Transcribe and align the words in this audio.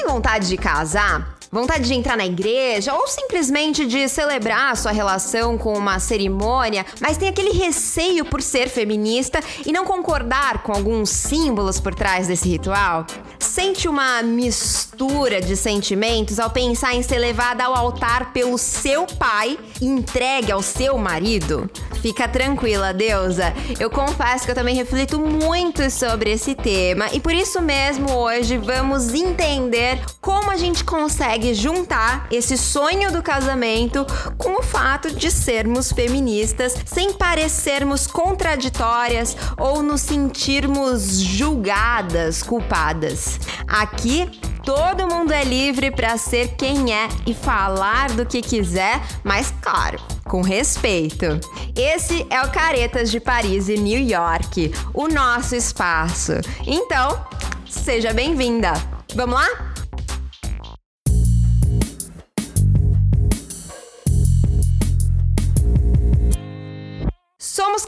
tem 0.00 0.06
vontade 0.06 0.48
de 0.48 0.56
casar? 0.56 1.36
Vontade 1.52 1.84
de 1.84 1.94
entrar 1.94 2.16
na 2.16 2.24
igreja 2.24 2.94
ou 2.94 3.06
simplesmente 3.06 3.84
de 3.84 4.08
celebrar 4.08 4.76
sua 4.76 4.92
relação 4.92 5.58
com 5.58 5.74
uma 5.76 5.98
cerimônia, 5.98 6.86
mas 7.00 7.18
tem 7.18 7.28
aquele 7.28 7.50
receio 7.50 8.24
por 8.24 8.40
ser 8.40 8.68
feminista 8.68 9.40
e 9.66 9.72
não 9.72 9.84
concordar 9.84 10.62
com 10.62 10.72
alguns 10.72 11.10
símbolos 11.10 11.80
por 11.80 11.94
trás 11.94 12.28
desse 12.28 12.48
ritual? 12.48 13.04
Sente 13.40 13.88
uma 13.88 14.22
mistura 14.22 15.40
de 15.40 15.56
sentimentos 15.56 16.38
ao 16.38 16.50
pensar 16.50 16.94
em 16.94 17.02
ser 17.02 17.18
levada 17.18 17.64
ao 17.64 17.74
altar 17.74 18.32
pelo 18.32 18.58
seu 18.58 19.06
pai 19.06 19.58
e 19.80 19.86
entregue 19.86 20.52
ao 20.52 20.62
seu 20.62 20.96
marido? 20.98 21.68
Fica 22.00 22.26
tranquila, 22.26 22.94
deusa. 22.94 23.52
Eu 23.78 23.90
confesso 23.90 24.44
que 24.44 24.50
eu 24.50 24.54
também 24.54 24.74
reflito 24.74 25.18
muito 25.18 25.90
sobre 25.90 26.30
esse 26.30 26.54
tema 26.54 27.08
e 27.12 27.20
por 27.20 27.34
isso 27.34 27.60
mesmo 27.60 28.10
hoje 28.12 28.56
vamos 28.56 29.12
entender 29.12 30.00
como 30.20 30.50
a 30.50 30.56
gente 30.56 30.82
consegue 30.82 31.52
juntar 31.52 32.26
esse 32.30 32.56
sonho 32.56 33.12
do 33.12 33.22
casamento 33.22 34.06
com 34.38 34.60
o 34.60 34.62
fato 34.62 35.10
de 35.14 35.30
sermos 35.30 35.92
feministas 35.92 36.74
sem 36.86 37.12
parecermos 37.12 38.06
contraditórias 38.06 39.36
ou 39.58 39.82
nos 39.82 40.00
sentirmos 40.00 41.20
julgadas, 41.20 42.42
culpadas. 42.42 43.29
Aqui 43.66 44.30
todo 44.64 45.08
mundo 45.08 45.32
é 45.32 45.44
livre 45.44 45.90
para 45.90 46.16
ser 46.16 46.54
quem 46.56 46.94
é 46.94 47.08
e 47.26 47.34
falar 47.34 48.10
do 48.12 48.26
que 48.26 48.42
quiser, 48.42 49.00
mas 49.24 49.52
claro, 49.60 49.98
com 50.24 50.42
respeito. 50.42 51.40
Esse 51.76 52.26
é 52.30 52.40
o 52.42 52.50
Caretas 52.50 53.10
de 53.10 53.20
Paris 53.20 53.68
e 53.68 53.76
New 53.76 54.00
York, 54.00 54.72
o 54.94 55.08
nosso 55.08 55.54
espaço. 55.54 56.32
Então, 56.66 57.24
seja 57.68 58.12
bem-vinda. 58.12 58.72
Vamos 59.14 59.34
lá? 59.34 59.69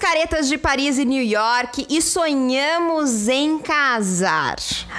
Caretas 0.02 0.48
de 0.48 0.58
Paris 0.58 0.98
e 0.98 1.04
New 1.04 1.22
York 1.22 1.86
e 1.88 2.02
sonhamos 2.02 3.28
em 3.28 3.60
casar. 3.60 4.56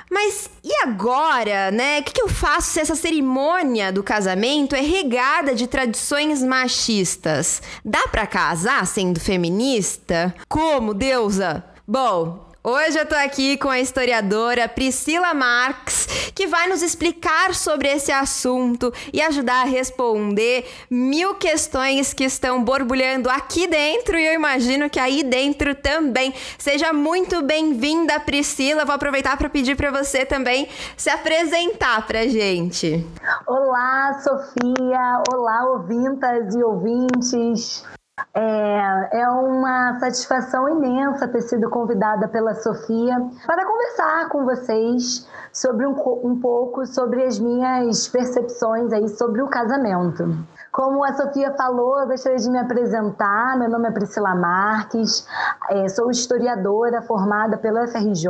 Mas 0.10 0.50
e 0.64 0.74
agora, 0.82 1.70
né? 1.72 2.00
O 2.00 2.04
que, 2.04 2.14
que 2.14 2.22
eu 2.22 2.30
faço 2.30 2.72
se 2.72 2.80
essa 2.80 2.96
cerimônia 2.96 3.92
do 3.92 4.02
casamento 4.02 4.74
é 4.74 4.80
regada 4.80 5.54
de 5.54 5.68
tradições 5.68 6.42
machistas? 6.42 7.62
Dá 7.84 8.08
para 8.08 8.26
casar 8.26 8.88
sendo 8.88 9.20
feminista? 9.20 10.34
Como, 10.48 10.94
deusa? 10.94 11.66
Bom, 11.86 12.53
Hoje 12.66 12.98
eu 12.98 13.06
tô 13.06 13.14
aqui 13.16 13.58
com 13.58 13.68
a 13.68 13.82
historiadora 13.82 14.70
Priscila 14.70 15.34
Marx, 15.34 16.32
que 16.34 16.48
vai 16.48 16.70
nos 16.70 16.82
explicar 16.82 17.54
sobre 17.54 17.90
esse 17.90 18.10
assunto 18.10 18.90
e 19.12 19.22
ajudar 19.22 19.64
a 19.64 19.66
responder 19.66 20.66
mil 20.90 21.36
questões 21.36 22.14
que 22.14 22.24
estão 22.24 22.64
borbulhando 22.64 23.30
aqui 23.30 23.68
dentro 23.68 24.18
e 24.18 24.26
eu 24.26 24.34
imagino 24.34 24.90
que 24.90 24.98
aí 24.98 25.24
dentro 25.24 25.76
também. 25.76 26.34
Seja 26.58 26.94
muito 26.94 27.42
bem-vinda, 27.42 28.18
Priscila. 28.22 28.86
Vou 28.86 28.96
aproveitar 28.96 29.36
para 29.36 29.50
pedir 29.50 29.76
para 29.76 29.92
você 29.92 30.26
também 30.26 30.70
se 30.96 31.10
apresentar 31.10 32.08
pra 32.08 32.26
gente. 32.28 33.06
Olá, 33.46 34.22
Sofia. 34.24 35.22
Olá, 35.34 35.66
ouvintas 35.66 36.56
e 36.56 36.64
ouvintes. 36.64 37.84
É, 38.36 39.20
é 39.22 39.30
uma 39.30 40.00
satisfação 40.00 40.68
imensa 40.68 41.28
ter 41.28 41.42
sido 41.42 41.70
convidada 41.70 42.28
pela 42.28 42.56
Sofia 42.56 43.16
para 43.46 43.64
conversar 43.64 44.30
com 44.30 44.44
vocês 44.44 45.28
sobre 45.52 45.86
um, 45.86 45.94
um 46.24 46.40
pouco 46.40 46.84
sobre 46.88 47.24
as 47.24 47.38
minhas 47.38 48.08
percepções 48.08 48.92
aí 48.92 49.08
sobre 49.08 49.42
o 49.42 49.48
casamento. 49.48 50.36
Como 50.74 51.04
a 51.04 51.14
Sofia 51.14 51.54
falou, 51.54 52.00
eu 52.00 52.08
gostaria 52.08 52.40
de 52.40 52.50
me 52.50 52.58
apresentar. 52.58 53.56
Meu 53.60 53.70
nome 53.70 53.90
é 53.90 53.92
Priscila 53.92 54.34
Marques, 54.34 55.24
é, 55.70 55.88
sou 55.88 56.10
historiadora 56.10 57.00
formada 57.04 57.58
pela 57.58 57.88
FRJ. 57.88 58.28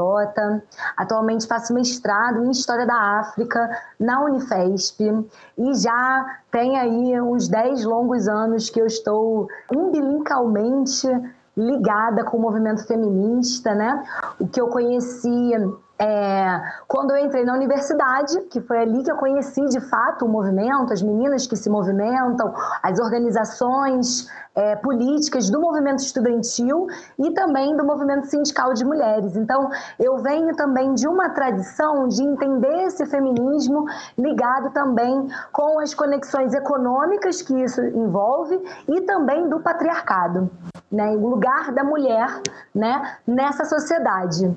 Atualmente 0.98 1.48
faço 1.48 1.74
mestrado 1.74 2.44
em 2.44 2.52
História 2.52 2.86
da 2.86 3.22
África 3.22 3.70
na 3.98 4.26
Unifesp 4.26 5.26
e 5.58 5.74
já 5.76 6.38
tem 6.52 6.78
aí 6.78 7.22
uns 7.22 7.48
10 7.48 7.86
longos 7.86 8.28
anos 8.28 8.70
que 8.70 8.82
eu 8.82 8.88
estou 8.88 9.48
umbilicalmente 9.74 11.08
ligada 11.56 12.26
com 12.26 12.36
o 12.36 12.42
movimento 12.42 12.86
feminista, 12.86 13.74
né? 13.74 14.04
O 14.38 14.50
que 14.50 14.60
eu 14.60 14.68
conheci 14.68 15.54
é, 16.00 16.62
quando 16.88 17.12
eu 17.12 17.18
entrei 17.18 17.46
na 17.46 17.54
universidade, 17.54 18.42
que 18.50 18.60
foi 18.62 18.80
ali 18.80 19.04
que 19.04 19.12
eu 19.12 19.16
conheci 19.16 19.64
de 19.68 19.80
fato 19.80 20.26
o 20.26 20.30
movimento, 20.30 20.92
as 20.92 21.02
meninas 21.02 21.46
que 21.46 21.56
se 21.56 21.70
movimentam, 21.70 22.54
as 22.82 23.00
organizações 23.00 24.28
é, 24.56 24.76
políticas 24.76 25.50
do 25.50 25.62
movimento 25.62 26.00
estudantil 26.00 26.88
e 27.20 27.32
também 27.32 27.78
do 27.78 27.86
movimento 27.86 28.26
sindical 28.28 28.74
de 28.74 28.84
mulheres. 28.84 29.36
Então, 29.36 29.70
eu 30.00 30.18
venho 30.18 30.56
também 30.56 30.94
de 30.94 31.08
uma 31.08 31.30
tradição 31.30 32.08
de 32.08 32.24
entender 32.24 32.84
esse 32.86 33.06
feminismo 33.06 33.86
ligado 34.18 34.72
também 34.72 35.28
com 35.52 35.80
as 35.80 35.94
conexões 35.94 36.54
econômicas 36.54 37.42
que 37.42 37.54
isso 37.64 37.82
envolve 37.82 38.60
e 38.88 39.02
também 39.02 39.48
do 39.48 39.60
patriarcado, 39.60 40.50
né, 40.92 41.12
o 41.12 41.28
lugar 41.28 41.72
da 41.72 41.84
mulher 41.84 42.42
né, 42.74 43.18
nessa 43.28 43.64
sociedade. 43.64 44.56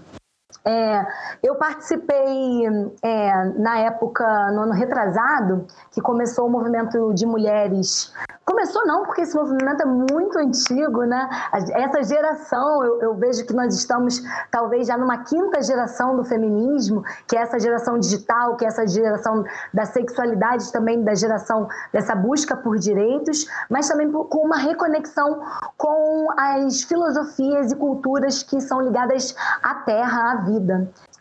É, 0.67 1.07
eu 1.45 1.55
participei 1.55 2.67
é, 3.01 3.45
na 3.57 3.79
época, 3.79 4.51
no 4.51 4.63
ano 4.63 4.73
retrasado, 4.73 5.65
que 5.93 6.01
começou 6.01 6.47
o 6.47 6.51
movimento 6.51 7.15
de 7.15 7.25
mulheres 7.25 8.13
Começou 8.47 8.87
não, 8.87 9.03
porque 9.03 9.23
esse 9.23 9.35
movimento 9.35 9.83
é 9.83 9.85
muito 9.85 10.39
antigo, 10.39 11.03
né? 11.03 11.29
Essa 11.53 12.05
geração, 12.05 12.85
eu, 12.85 13.03
eu, 13.03 13.15
vejo 13.17 13.45
que 13.45 13.53
nós 13.53 13.75
estamos 13.75 14.23
talvez 14.53 14.87
já 14.87 14.97
numa 14.97 15.25
quinta 15.25 15.61
geração 15.61 16.17
do 16.17 16.23
feminismo, 16.23 17.03
que 17.27 17.37
é 17.37 17.41
essa 17.41 17.59
geração 17.59 17.99
digital, 17.99 18.57
que 18.57 18.65
é 18.65 18.69
essa 18.69 18.87
geração 18.87 19.43
da 19.75 19.85
sexualidade, 19.85 20.71
também 20.71 21.03
da 21.03 21.13
geração 21.13 21.67
dessa 21.93 22.15
busca 22.15 22.57
por 22.57 22.79
direitos, 22.79 23.49
mas 23.69 23.89
também 23.89 24.13
com 24.13 24.39
uma 24.39 24.59
reconexão 24.59 25.43
com 25.77 26.29
as 26.39 26.85
filosofias 26.85 27.73
e 27.73 27.77
culturas 27.77 28.45
que 28.45 28.61
são 28.61 28.81
ligadas 28.81 29.35
à 29.61 29.75
terra, 29.75 30.31
à 30.31 30.37
vida. 30.37 30.56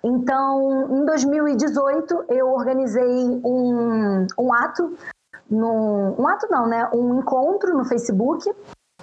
Então, 0.03 0.88
em 0.91 1.06
2018, 1.06 2.25
eu 2.29 2.50
organizei 2.51 3.41
um, 3.44 4.28
um 4.38 4.53
ato 4.53 4.96
um 5.51 6.28
ato 6.28 6.47
não, 6.50 6.66
né? 6.68 6.90
Um 6.91 7.19
encontro 7.19 7.78
no 7.78 7.85
Facebook 7.85 8.51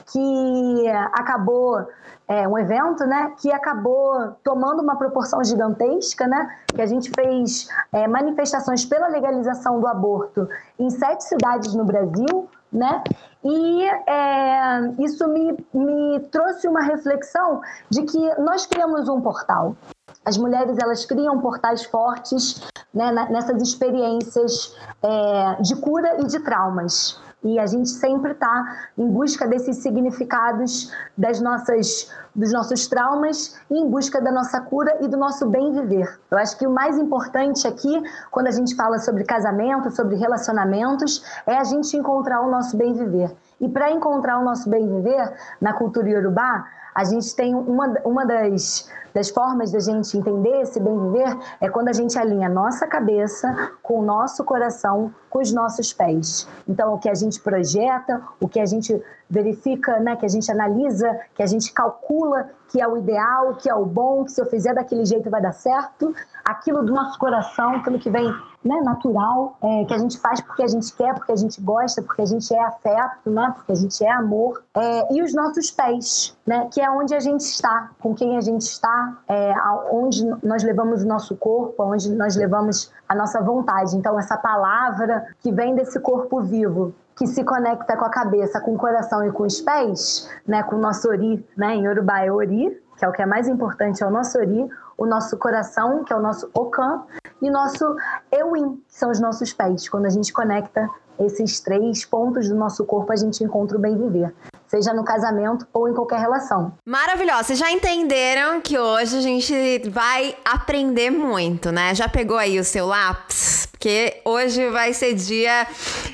que 0.06 0.88
acabou 1.12 1.86
é, 2.26 2.46
um 2.48 2.58
evento, 2.58 3.04
né, 3.06 3.34
que 3.38 3.52
acabou 3.52 4.32
tomando 4.42 4.82
uma 4.82 4.96
proporção 4.96 5.42
gigantesca, 5.44 6.26
né, 6.26 6.56
que 6.74 6.80
a 6.80 6.86
gente 6.86 7.10
fez 7.10 7.68
é, 7.92 8.08
manifestações 8.08 8.84
pela 8.84 9.08
legalização 9.08 9.80
do 9.80 9.86
aborto 9.86 10.48
em 10.78 10.88
sete 10.90 11.24
cidades 11.24 11.74
no 11.74 11.84
Brasil, 11.84 12.48
né, 12.72 13.02
e 13.44 13.84
é, 13.84 14.94
isso 14.98 15.28
me, 15.28 15.56
me 15.74 16.20
trouxe 16.30 16.66
uma 16.66 16.82
reflexão 16.82 17.60
de 17.90 18.02
que 18.02 18.40
nós 18.40 18.66
criamos 18.66 19.08
um 19.08 19.20
portal. 19.20 19.76
As 20.24 20.36
mulheres 20.36 20.78
elas 20.78 21.04
criam 21.04 21.40
portais 21.40 21.84
fortes 21.84 22.62
né, 22.92 23.12
nessas 23.30 23.60
experiências 23.62 24.76
é, 25.02 25.62
de 25.62 25.76
cura 25.76 26.20
e 26.20 26.26
de 26.26 26.38
traumas. 26.40 27.20
E 27.44 27.58
a 27.58 27.66
gente 27.66 27.88
sempre 27.88 28.32
está 28.32 28.86
em 28.96 29.08
busca 29.08 29.48
desses 29.48 29.78
significados 29.78 30.92
das 31.18 31.40
nossas, 31.40 32.08
dos 32.34 32.52
nossos 32.52 32.86
traumas 32.86 33.58
e 33.68 33.78
em 33.78 33.90
busca 33.90 34.20
da 34.20 34.30
nossa 34.30 34.60
cura 34.60 34.98
e 35.00 35.08
do 35.08 35.16
nosso 35.16 35.48
bem 35.48 35.72
viver. 35.72 36.20
Eu 36.30 36.38
acho 36.38 36.56
que 36.56 36.66
o 36.66 36.70
mais 36.70 36.96
importante 36.96 37.66
aqui, 37.66 38.00
quando 38.30 38.46
a 38.46 38.52
gente 38.52 38.76
fala 38.76 38.98
sobre 39.00 39.24
casamento, 39.24 39.90
sobre 39.90 40.14
relacionamentos, 40.14 41.24
é 41.44 41.56
a 41.56 41.64
gente 41.64 41.96
encontrar 41.96 42.42
o 42.42 42.50
nosso 42.50 42.76
bem 42.76 42.92
viver. 42.92 43.34
E 43.62 43.68
para 43.68 43.92
encontrar 43.92 44.40
o 44.40 44.44
nosso 44.44 44.68
bem 44.68 44.86
viver 44.88 45.32
na 45.60 45.72
cultura 45.72 46.10
iorubá, 46.10 46.66
a 46.92 47.04
gente 47.04 47.34
tem 47.34 47.54
uma, 47.54 47.94
uma 48.04 48.26
das, 48.26 48.90
das 49.14 49.30
formas 49.30 49.70
da 49.70 49.78
gente 49.78 50.18
entender 50.18 50.60
esse 50.60 50.80
bem 50.80 50.98
viver 50.98 51.38
é 51.60 51.68
quando 51.68 51.88
a 51.88 51.92
gente 51.92 52.18
alinha 52.18 52.48
nossa 52.48 52.86
cabeça 52.86 53.72
com 53.82 54.00
o 54.00 54.02
nosso 54.02 54.44
coração, 54.44 55.14
com 55.30 55.38
os 55.38 55.52
nossos 55.52 55.92
pés. 55.92 56.46
Então, 56.68 56.92
o 56.94 56.98
que 56.98 57.08
a 57.08 57.14
gente 57.14 57.40
projeta, 57.40 58.20
o 58.40 58.48
que 58.48 58.60
a 58.60 58.66
gente 58.66 59.00
verifica, 59.30 60.00
né, 60.00 60.16
que 60.16 60.26
a 60.26 60.28
gente 60.28 60.50
analisa, 60.50 61.18
que 61.34 61.42
a 61.42 61.46
gente 61.46 61.72
calcula 61.72 62.50
que 62.68 62.80
é 62.80 62.88
o 62.88 62.96
ideal, 62.96 63.54
que 63.54 63.70
é 63.70 63.74
o 63.74 63.86
bom, 63.86 64.24
que 64.24 64.32
se 64.32 64.40
eu 64.40 64.46
fizer 64.46 64.74
daquele 64.74 65.04
jeito 65.04 65.30
vai 65.30 65.40
dar 65.40 65.52
certo, 65.52 66.14
aquilo 66.44 66.82
do 66.82 66.92
nosso 66.92 67.18
coração, 67.18 67.76
aquilo 67.76 67.98
que 67.98 68.10
vem 68.10 68.34
né, 68.64 68.80
natural, 68.80 69.56
é, 69.62 69.84
que 69.84 69.94
a 69.94 69.98
gente 69.98 70.18
faz 70.18 70.40
porque 70.40 70.62
a 70.62 70.66
gente 70.66 70.92
quer, 70.94 71.14
porque 71.14 71.32
a 71.32 71.36
gente 71.36 71.60
gosta, 71.60 72.02
porque 72.02 72.22
a 72.22 72.26
gente 72.26 72.54
é 72.54 72.62
afeto, 72.62 73.30
né, 73.30 73.52
porque 73.56 73.72
a 73.72 73.74
gente 73.74 74.04
é 74.04 74.10
amor. 74.10 74.62
É, 74.74 75.14
e 75.14 75.22
os 75.22 75.34
nossos 75.34 75.70
pés, 75.70 76.36
né, 76.46 76.68
que 76.72 76.80
é 76.80 76.90
onde 76.90 77.14
a 77.14 77.20
gente 77.20 77.40
está, 77.40 77.90
com 78.00 78.14
quem 78.14 78.36
a 78.36 78.40
gente 78.40 78.62
está, 78.62 79.18
é, 79.28 79.54
onde 79.90 80.24
nós 80.42 80.62
levamos 80.62 81.02
o 81.02 81.06
nosso 81.06 81.36
corpo, 81.36 81.82
onde 81.82 82.10
nós 82.12 82.36
levamos 82.36 82.92
a 83.08 83.14
nossa 83.14 83.40
vontade. 83.40 83.96
Então, 83.96 84.18
essa 84.18 84.36
palavra 84.36 85.26
que 85.40 85.52
vem 85.52 85.74
desse 85.74 85.98
corpo 86.00 86.40
vivo, 86.40 86.94
que 87.16 87.26
se 87.26 87.44
conecta 87.44 87.96
com 87.96 88.04
a 88.04 88.10
cabeça, 88.10 88.60
com 88.60 88.74
o 88.74 88.78
coração 88.78 89.24
e 89.24 89.32
com 89.32 89.44
os 89.44 89.60
pés, 89.60 90.28
né, 90.46 90.62
com 90.62 90.76
o 90.76 90.78
nosso 90.78 91.08
ori, 91.08 91.44
né, 91.56 91.74
em 91.74 91.84
Yorubá 91.84 92.20
é 92.24 92.30
ori, 92.30 92.80
que 92.96 93.04
é 93.04 93.08
o 93.08 93.12
que 93.12 93.22
é 93.22 93.26
mais 93.26 93.48
importante, 93.48 94.02
é 94.02 94.06
o 94.06 94.10
nosso 94.10 94.38
ori, 94.38 94.68
o 94.96 95.06
nosso 95.06 95.36
coração, 95.36 96.04
que 96.04 96.12
é 96.12 96.16
o 96.16 96.20
nosso 96.20 96.48
okan, 96.54 97.02
e 97.42 97.50
nosso 97.50 97.84
Ewin, 98.32 98.76
que 98.88 98.94
são 98.94 99.10
os 99.10 99.20
nossos 99.20 99.52
pés. 99.52 99.88
Quando 99.88 100.06
a 100.06 100.10
gente 100.10 100.32
conecta 100.32 100.88
esses 101.18 101.60
três 101.60 102.04
pontos 102.04 102.48
do 102.48 102.54
nosso 102.54 102.84
corpo, 102.84 103.12
a 103.12 103.16
gente 103.16 103.42
encontra 103.42 103.76
o 103.76 103.80
bem 103.80 103.96
viver. 103.96 104.34
Seja 104.66 104.94
no 104.94 105.04
casamento 105.04 105.66
ou 105.72 105.88
em 105.88 105.92
qualquer 105.92 106.18
relação. 106.18 106.72
Maravilhosa. 106.86 107.44
Vocês 107.44 107.58
já 107.58 107.70
entenderam 107.70 108.60
que 108.60 108.78
hoje 108.78 109.18
a 109.18 109.20
gente 109.20 109.90
vai 109.90 110.34
aprender 110.44 111.10
muito, 111.10 111.70
né? 111.70 111.94
Já 111.94 112.08
pegou 112.08 112.38
aí 112.38 112.58
o 112.58 112.64
seu 112.64 112.86
lápis? 112.86 113.68
Porque 113.70 114.22
hoje 114.24 114.70
vai 114.70 114.94
ser 114.94 115.12
dia 115.14 115.66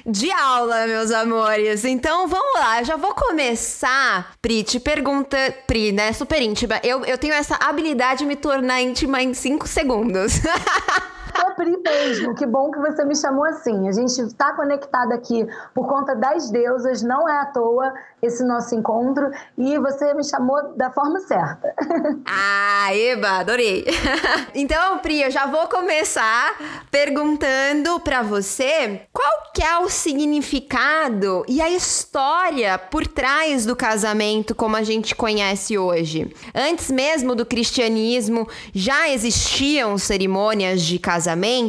de 0.04 0.32
aula, 0.32 0.86
meus 0.86 1.12
amores. 1.12 1.84
Então 1.84 2.26
vamos 2.26 2.58
lá, 2.58 2.82
já 2.82 2.96
vou 2.96 3.14
começar. 3.14 4.32
Pri, 4.42 4.64
te 4.64 4.80
pergunta. 4.80 5.36
Pri, 5.66 5.92
né? 5.92 6.12
Super 6.12 6.42
íntima. 6.42 6.80
Eu, 6.82 7.04
eu 7.04 7.16
tenho 7.16 7.34
essa 7.34 7.56
habilidade 7.56 8.20
de 8.20 8.26
me 8.26 8.34
tornar 8.34 8.80
íntima 8.80 9.22
em 9.22 9.34
5 9.34 9.68
segundos. 9.68 10.32
É 11.38 11.50
Pri 11.52 11.76
mesmo, 11.76 12.34
que 12.34 12.44
bom 12.44 12.70
que 12.70 12.78
você 12.78 13.04
me 13.04 13.14
chamou 13.14 13.44
assim. 13.44 13.88
A 13.88 13.92
gente 13.92 14.20
está 14.20 14.52
conectado 14.54 15.12
aqui 15.12 15.46
por 15.74 15.86
conta 15.86 16.14
das 16.14 16.50
deusas, 16.50 17.02
não 17.02 17.28
é 17.28 17.40
à 17.40 17.46
toa 17.46 17.92
esse 18.20 18.42
nosso 18.44 18.74
encontro 18.74 19.30
e 19.56 19.78
você 19.78 20.12
me 20.14 20.24
chamou 20.24 20.76
da 20.76 20.90
forma 20.90 21.20
certa. 21.20 21.74
Ah, 22.26 22.94
eba, 22.94 23.38
adorei. 23.38 23.84
Então, 24.54 24.98
Pri, 24.98 25.22
eu 25.22 25.30
já 25.30 25.46
vou 25.46 25.66
começar 25.68 26.56
perguntando 26.90 28.00
para 28.00 28.22
você 28.22 29.02
qual 29.12 29.52
que 29.54 29.62
é 29.62 29.78
o 29.78 29.88
significado 29.88 31.44
e 31.48 31.60
a 31.60 31.70
história 31.70 32.78
por 32.78 33.06
trás 33.06 33.66
do 33.66 33.76
casamento 33.76 34.54
como 34.54 34.76
a 34.76 34.82
gente 34.82 35.14
conhece 35.14 35.76
hoje. 35.76 36.34
Antes 36.54 36.90
mesmo 36.90 37.34
do 37.34 37.44
cristianismo, 37.44 38.48
já 38.74 39.08
existiam 39.08 39.98
cerimônias 39.98 40.82
de 40.82 40.98
casamento? 40.98 41.27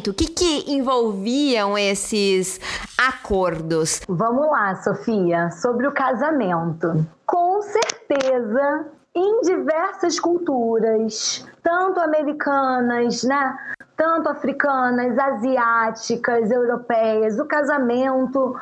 O 0.09 0.13
que 0.13 0.27
que 0.27 0.71
envolviam 0.71 1.77
esses 1.77 2.59
acordos? 2.97 4.01
Vamos 4.07 4.47
lá, 4.47 4.75
Sofia, 4.75 5.51
sobre 5.51 5.85
o 5.85 5.91
casamento. 5.91 7.06
Com 7.25 7.61
certeza, 7.61 8.85
em 9.13 9.41
diversas 9.41 10.19
culturas, 10.19 11.45
tanto 11.61 12.00
americanas, 12.00 13.23
né? 13.23 13.57
Tanto 13.97 14.29
africanas, 14.29 15.17
asiáticas, 15.19 16.50
europeias, 16.50 17.38
o 17.38 17.45
casamento, 17.45 18.56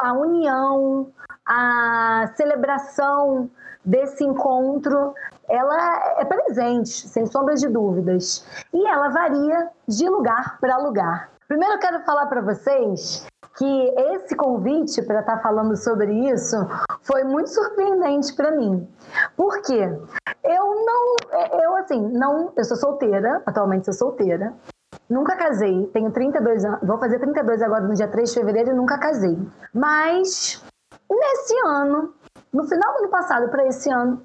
a 0.00 0.12
união, 0.12 1.08
a 1.44 2.30
celebração 2.36 3.50
desse 3.84 4.24
encontro, 4.24 5.12
ela 5.48 6.20
é 6.20 6.24
presente, 6.24 7.08
sem 7.08 7.26
sombra 7.26 7.54
de 7.54 7.68
dúvidas. 7.68 8.46
E 8.72 8.86
ela 8.86 9.08
varia 9.08 9.70
de 9.86 10.08
lugar 10.08 10.58
para 10.60 10.76
lugar. 10.78 11.30
Primeiro 11.48 11.74
eu 11.74 11.78
quero 11.78 12.00
falar 12.04 12.26
para 12.26 12.40
vocês 12.40 13.26
que 13.56 13.94
esse 14.14 14.36
convite 14.36 15.00
para 15.02 15.20
estar 15.20 15.36
tá 15.36 15.42
falando 15.42 15.76
sobre 15.76 16.12
isso 16.30 16.56
foi 17.02 17.24
muito 17.24 17.48
surpreendente 17.48 18.34
para 18.34 18.50
mim. 18.50 18.86
Por 19.36 19.62
quê? 19.62 19.98
Eu 20.44 20.84
não, 20.84 21.16
eu 21.62 21.76
assim, 21.76 22.00
não, 22.12 22.52
eu 22.56 22.64
sou 22.64 22.76
solteira, 22.76 23.42
atualmente 23.46 23.86
sou 23.86 23.94
solteira. 23.94 24.52
Nunca 25.08 25.36
casei, 25.36 25.86
tenho 25.92 26.10
32 26.10 26.64
anos, 26.64 26.80
vou 26.82 26.98
fazer 26.98 27.18
32 27.18 27.62
agora 27.62 27.82
no 27.82 27.94
dia 27.94 28.08
3 28.08 28.28
de 28.28 28.40
fevereiro 28.40 28.70
e 28.70 28.74
nunca 28.74 28.98
casei. 28.98 29.38
Mas 29.72 30.62
nesse 31.08 31.54
ano, 31.64 32.12
no 32.52 32.64
final 32.64 32.92
do 32.94 32.98
ano 33.04 33.08
passado 33.08 33.48
para 33.48 33.66
esse 33.66 33.90
ano, 33.90 34.20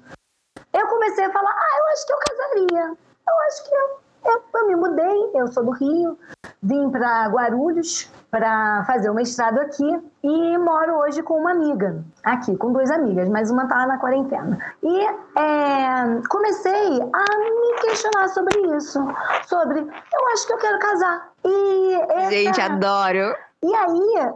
eu 0.72 0.86
comecei 0.88 1.24
a 1.24 1.32
falar: 1.32 1.50
"Ah, 1.50 1.78
eu 1.78 1.84
acho 1.92 2.06
que 2.06 2.12
eu 2.12 2.18
casaria. 2.18 2.96
Eu 3.28 3.40
acho 3.46 3.64
que 3.68 3.74
eu 3.74 4.02
eu, 4.24 4.42
eu 4.54 4.66
me 4.68 4.76
mudei, 4.76 5.30
eu 5.34 5.48
sou 5.48 5.64
do 5.64 5.72
Rio, 5.72 6.18
vim 6.62 6.90
para 6.90 7.26
Guarulhos 7.28 8.10
para 8.30 8.84
fazer 8.86 9.10
o 9.10 9.14
mestrado 9.14 9.58
aqui 9.58 10.00
e 10.22 10.58
moro 10.58 10.96
hoje 10.98 11.22
com 11.22 11.34
uma 11.34 11.50
amiga 11.50 12.02
aqui, 12.24 12.56
com 12.56 12.72
duas 12.72 12.90
amigas, 12.90 13.28
mas 13.28 13.50
uma 13.50 13.68
tá 13.68 13.86
na 13.86 13.98
quarentena. 13.98 14.58
E 14.82 15.00
é, 15.00 16.28
comecei 16.28 17.00
a 17.02 17.38
me 17.38 17.80
questionar 17.80 18.28
sobre 18.28 18.58
isso, 18.76 19.00
sobre 19.46 19.80
eu 19.80 20.28
acho 20.32 20.46
que 20.46 20.52
eu 20.52 20.58
quero 20.58 20.78
casar. 20.78 21.32
E 21.44 21.94
essa... 22.10 22.30
Gente, 22.30 22.60
adoro. 22.60 23.36
E 23.62 23.74
aí, 23.74 24.32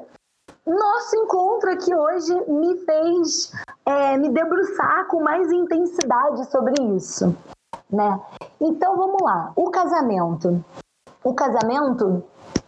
nosso 0.67 1.17
encontro 1.17 1.71
aqui 1.71 1.95
hoje 1.95 2.35
me 2.51 2.77
fez 2.85 3.53
é, 3.85 4.17
me 4.19 4.31
debruçar 4.31 5.07
com 5.07 5.23
mais 5.23 5.51
intensidade 5.53 6.45
sobre 6.51 6.75
isso 6.97 7.35
né? 7.91 8.21
Então 8.61 8.97
vamos 8.97 9.23
lá. 9.23 9.53
O 9.57 9.71
casamento. 9.71 10.65
O 11.23 11.35
casamento, 11.35 12.25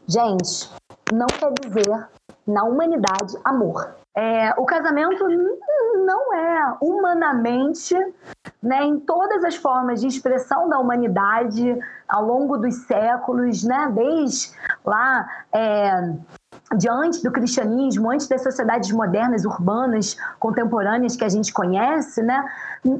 gente, 0.06 0.71
não 1.12 1.27
quer 1.27 1.53
dizer 1.53 2.09
na 2.47 2.65
humanidade 2.65 3.37
amor. 3.45 3.95
É, 4.17 4.53
o 4.59 4.65
casamento 4.65 5.25
não 6.05 6.35
é 6.35 6.77
humanamente, 6.81 7.94
né, 8.61 8.83
em 8.83 8.99
todas 8.99 9.44
as 9.44 9.55
formas 9.55 10.01
de 10.01 10.09
expressão 10.09 10.69
da 10.69 10.79
humanidade 10.79 11.79
ao 12.09 12.25
longo 12.25 12.56
dos 12.56 12.75
séculos, 12.87 13.62
né, 13.62 13.93
desde 13.94 14.51
lá 14.85 15.29
é, 15.53 16.15
diante 16.76 17.23
do 17.23 17.31
cristianismo, 17.31 18.11
antes 18.11 18.29
das 18.29 18.43
sociedades 18.43 18.91
modernas, 18.93 19.44
urbanas, 19.44 20.17
contemporâneas 20.38 21.17
que 21.17 21.25
a 21.25 21.29
gente 21.29 21.53
conhece, 21.53 22.23
né, 22.23 22.44
não 22.85 22.99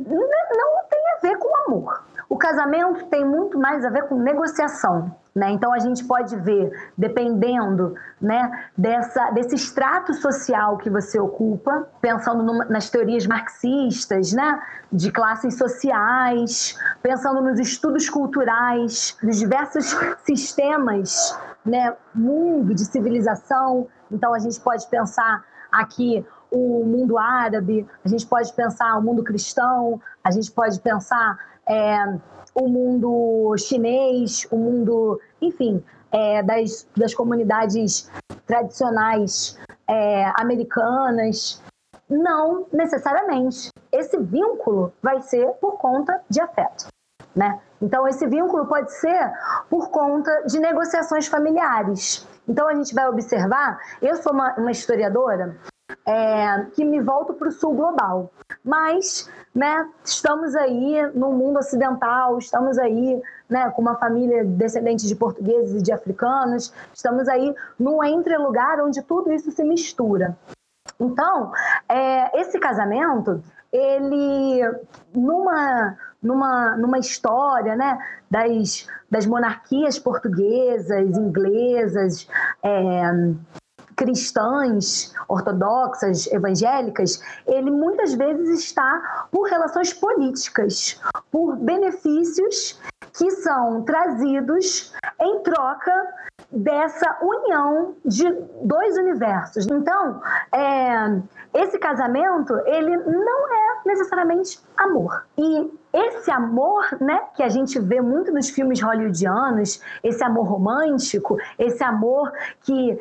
tem 0.91 1.01
a 1.17 1.21
ver 1.21 1.37
com 1.39 1.57
amor. 1.67 2.03
O 2.29 2.37
casamento 2.37 3.07
tem 3.07 3.25
muito 3.25 3.59
mais 3.59 3.85
a 3.85 3.91
ver 3.91 4.05
com 4.05 4.17
negociação. 4.17 5.15
Né? 5.39 5.53
Então 5.53 5.73
a 5.73 5.79
gente 5.79 6.05
pode 6.05 6.35
ver, 6.35 6.73
dependendo 6.97 7.95
né, 8.21 8.67
dessa, 8.77 9.31
desse 9.31 9.55
extrato 9.55 10.13
social 10.13 10.77
que 10.79 10.91
você 10.91 11.17
ocupa, 11.21 11.89
pensando 12.01 12.43
numa, 12.43 12.65
nas 12.65 12.91
teorias 12.91 13.25
marxistas, 13.25 14.33
né, 14.33 14.61
de 14.93 15.13
classes 15.13 15.57
sociais, 15.57 16.77
pensando 17.01 17.41
nos 17.41 17.61
estudos 17.61 18.11
culturais, 18.11 19.17
nos 19.23 19.39
diversos 19.39 19.97
sistemas, 20.27 21.39
né, 21.65 21.95
mundo 22.13 22.75
de 22.75 22.85
civilização. 22.85 23.87
Então 24.11 24.35
a 24.35 24.41
gente 24.41 24.59
pode 24.59 24.89
pensar 24.89 25.45
aqui 25.71 26.27
o 26.51 26.85
mundo 26.85 27.17
árabe, 27.17 27.87
a 28.05 28.09
gente 28.09 28.27
pode 28.27 28.53
pensar 28.55 28.99
o 28.99 29.03
mundo 29.03 29.23
cristão, 29.23 30.01
a 30.25 30.33
gente 30.33 30.51
pode 30.51 30.81
pensar 30.81 31.39
é, 31.65 32.19
o 32.55 32.67
mundo 32.67 33.55
chinês, 33.57 34.47
o 34.51 34.57
mundo, 34.57 35.21
enfim, 35.41 35.83
é, 36.13 36.43
das, 36.43 36.87
das 36.97 37.15
comunidades 37.15 38.11
tradicionais 38.47 39.59
é, 39.87 40.33
americanas. 40.41 41.63
Não 42.09 42.67
necessariamente. 42.73 43.71
Esse 43.93 44.17
vínculo 44.17 44.93
vai 45.03 45.21
ser 45.21 45.47
por 45.61 45.79
conta 45.79 46.23
de 46.29 46.41
afeto. 46.41 46.87
Né? 47.37 47.61
Então, 47.81 48.09
esse 48.09 48.27
vínculo 48.27 48.67
pode 48.67 48.93
ser 48.93 49.33
por 49.69 49.91
conta 49.91 50.45
de 50.47 50.59
negociações 50.59 51.29
familiares. 51.29 52.27
Então, 52.49 52.67
a 52.67 52.75
gente 52.75 52.95
vai 52.95 53.07
observar. 53.09 53.79
Eu 54.01 54.17
sou 54.17 54.33
uma, 54.33 54.55
uma 54.55 54.71
historiadora 54.71 55.57
é, 56.07 56.65
que 56.75 56.85
me 56.85 57.01
volto 57.01 57.35
para 57.35 57.49
o 57.49 57.53
sul 57.53 57.75
global. 57.75 58.33
Mas, 58.65 59.31
né, 59.55 59.89
estamos 60.05 60.57
aí 60.57 61.11
no 61.15 61.33
mundo 61.33 61.59
ocidental, 61.59 62.39
estamos 62.39 62.79
aí 62.79 63.23
né, 63.49 63.71
com 63.71 63.83
uma 63.83 63.97
família 63.97 64.45
descendente 64.45 65.07
de 65.07 65.17
portugueses 65.17 65.81
e 65.81 65.83
de 65.83 65.93
africanos, 65.93 66.73
estamos 66.93 67.29
aí 67.29 67.55
num 67.79 68.03
entre-lugar 68.05 68.81
onde 68.81 69.03
tudo 69.03 69.33
isso 69.33 69.51
se 69.51 69.65
mistura. 69.65 70.37
Então, 71.01 71.53
é, 71.89 72.41
esse 72.41 72.59
casamento, 72.59 73.43
ele, 73.73 74.61
numa, 75.15 75.97
numa, 76.23 76.77
numa 76.77 76.99
história 76.99 77.77
né, 77.77 77.99
das, 78.31 78.87
das 79.11 79.27
monarquias 79.27 79.99
portuguesas, 79.99 81.17
inglesas, 81.17 82.29
é, 82.63 83.03
cristãs, 83.95 85.13
ortodoxas, 85.29 86.27
evangélicas, 86.29 87.21
ele 87.47 87.71
muitas 87.71 88.15
vezes 88.15 88.61
está 88.61 89.27
por 89.31 89.49
relações 89.49 89.93
políticas, 89.93 91.01
por 91.31 91.57
benefícios 91.57 92.79
que 93.19 93.31
são 93.33 93.83
trazidos 93.83 94.95
em 95.21 95.43
troca 95.43 95.93
dessa 96.51 97.19
união 97.21 97.97
de 98.05 98.25
dois 98.63 98.97
universos. 98.97 99.67
Então, 99.67 100.23
é, 100.53 101.21
esse 101.53 101.79
casamento 101.79 102.57
ele 102.65 102.97
não 102.97 103.53
é 103.53 103.81
necessariamente 103.85 104.61
amor. 104.77 105.27
E 105.37 105.71
esse 105.93 106.31
amor, 106.31 106.87
né, 107.01 107.21
que 107.35 107.43
a 107.43 107.49
gente 107.49 107.79
vê 107.81 108.01
muito 108.01 108.33
nos 108.33 108.51
filmes 108.51 108.81
hollywoodianos, 108.81 109.83
esse 110.03 110.23
amor 110.23 110.47
romântico, 110.47 111.37
esse 111.59 111.83
amor 111.83 112.33
que 112.63 112.99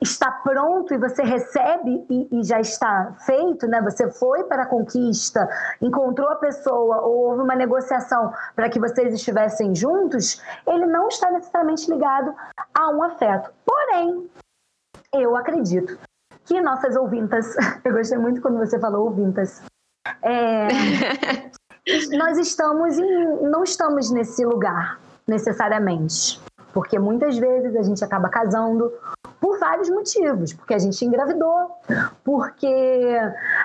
está 0.00 0.30
pronto 0.30 0.92
e 0.92 0.98
você 0.98 1.22
recebe 1.22 2.06
e, 2.10 2.28
e, 2.38 2.42
já 2.42 2.60
está 2.60 3.14
feito, 3.24 3.66
né? 3.66 3.80
Você 3.82 4.10
foi 4.10 4.44
para 4.44 4.64
a 4.64 4.66
conquista, 4.66 5.48
encontrou 5.80 6.28
a 6.28 6.36
pessoa 6.36 7.00
ou 7.02 7.30
houve 7.30 7.42
uma 7.42 7.54
negociação 7.54 8.32
para 8.54 8.68
que 8.68 8.78
vocês 8.78 9.14
estivessem 9.14 9.74
juntos, 9.74 10.42
ele 10.66 10.86
não 10.86 11.08
está 11.08 11.30
necessariamente 11.30 11.90
ligado 11.90 12.34
a 12.74 12.90
um 12.90 13.02
afeto. 13.02 13.50
Porém, 13.64 14.30
eu 15.12 15.36
acredito 15.36 15.98
que 16.44 16.60
nossas 16.60 16.96
ouvintas, 16.96 17.54
eu 17.84 17.92
gostei 17.92 18.18
muito 18.18 18.40
quando 18.40 18.58
você 18.58 18.78
falou 18.78 19.06
ouvintas, 19.06 19.62
é, 20.22 20.68
nós 22.16 22.38
estamos 22.38 22.98
em, 22.98 23.48
não 23.50 23.64
estamos 23.64 24.10
nesse 24.10 24.44
lugar 24.44 24.98
necessariamente. 25.26 26.40
Porque 26.72 26.98
muitas 26.98 27.38
vezes 27.38 27.74
a 27.74 27.82
gente 27.82 28.04
acaba 28.04 28.28
casando 28.28 28.92
por 29.46 29.60
vários 29.60 29.88
motivos. 29.88 30.52
Porque 30.52 30.74
a 30.74 30.78
gente 30.78 31.04
engravidou, 31.04 31.70
porque 32.24 33.16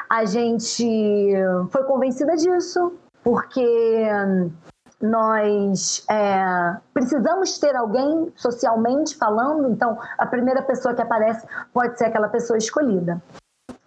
a 0.08 0.24
gente 0.26 1.34
foi 1.72 1.84
convencida 1.86 2.36
disso, 2.36 2.94
porque 3.24 4.08
nós 5.02 6.06
é, 6.08 6.78
precisamos 6.94 7.58
ter 7.58 7.76
alguém 7.76 8.32
socialmente 8.36 9.18
falando, 9.18 9.70
então 9.70 9.98
a 10.16 10.28
primeira 10.28 10.62
pessoa 10.62 10.94
que 10.94 11.02
aparece 11.02 11.48
pode 11.74 11.98
ser 11.98 12.06
aquela 12.06 12.30
pessoa 12.30 12.58
escolhida 12.58 13.20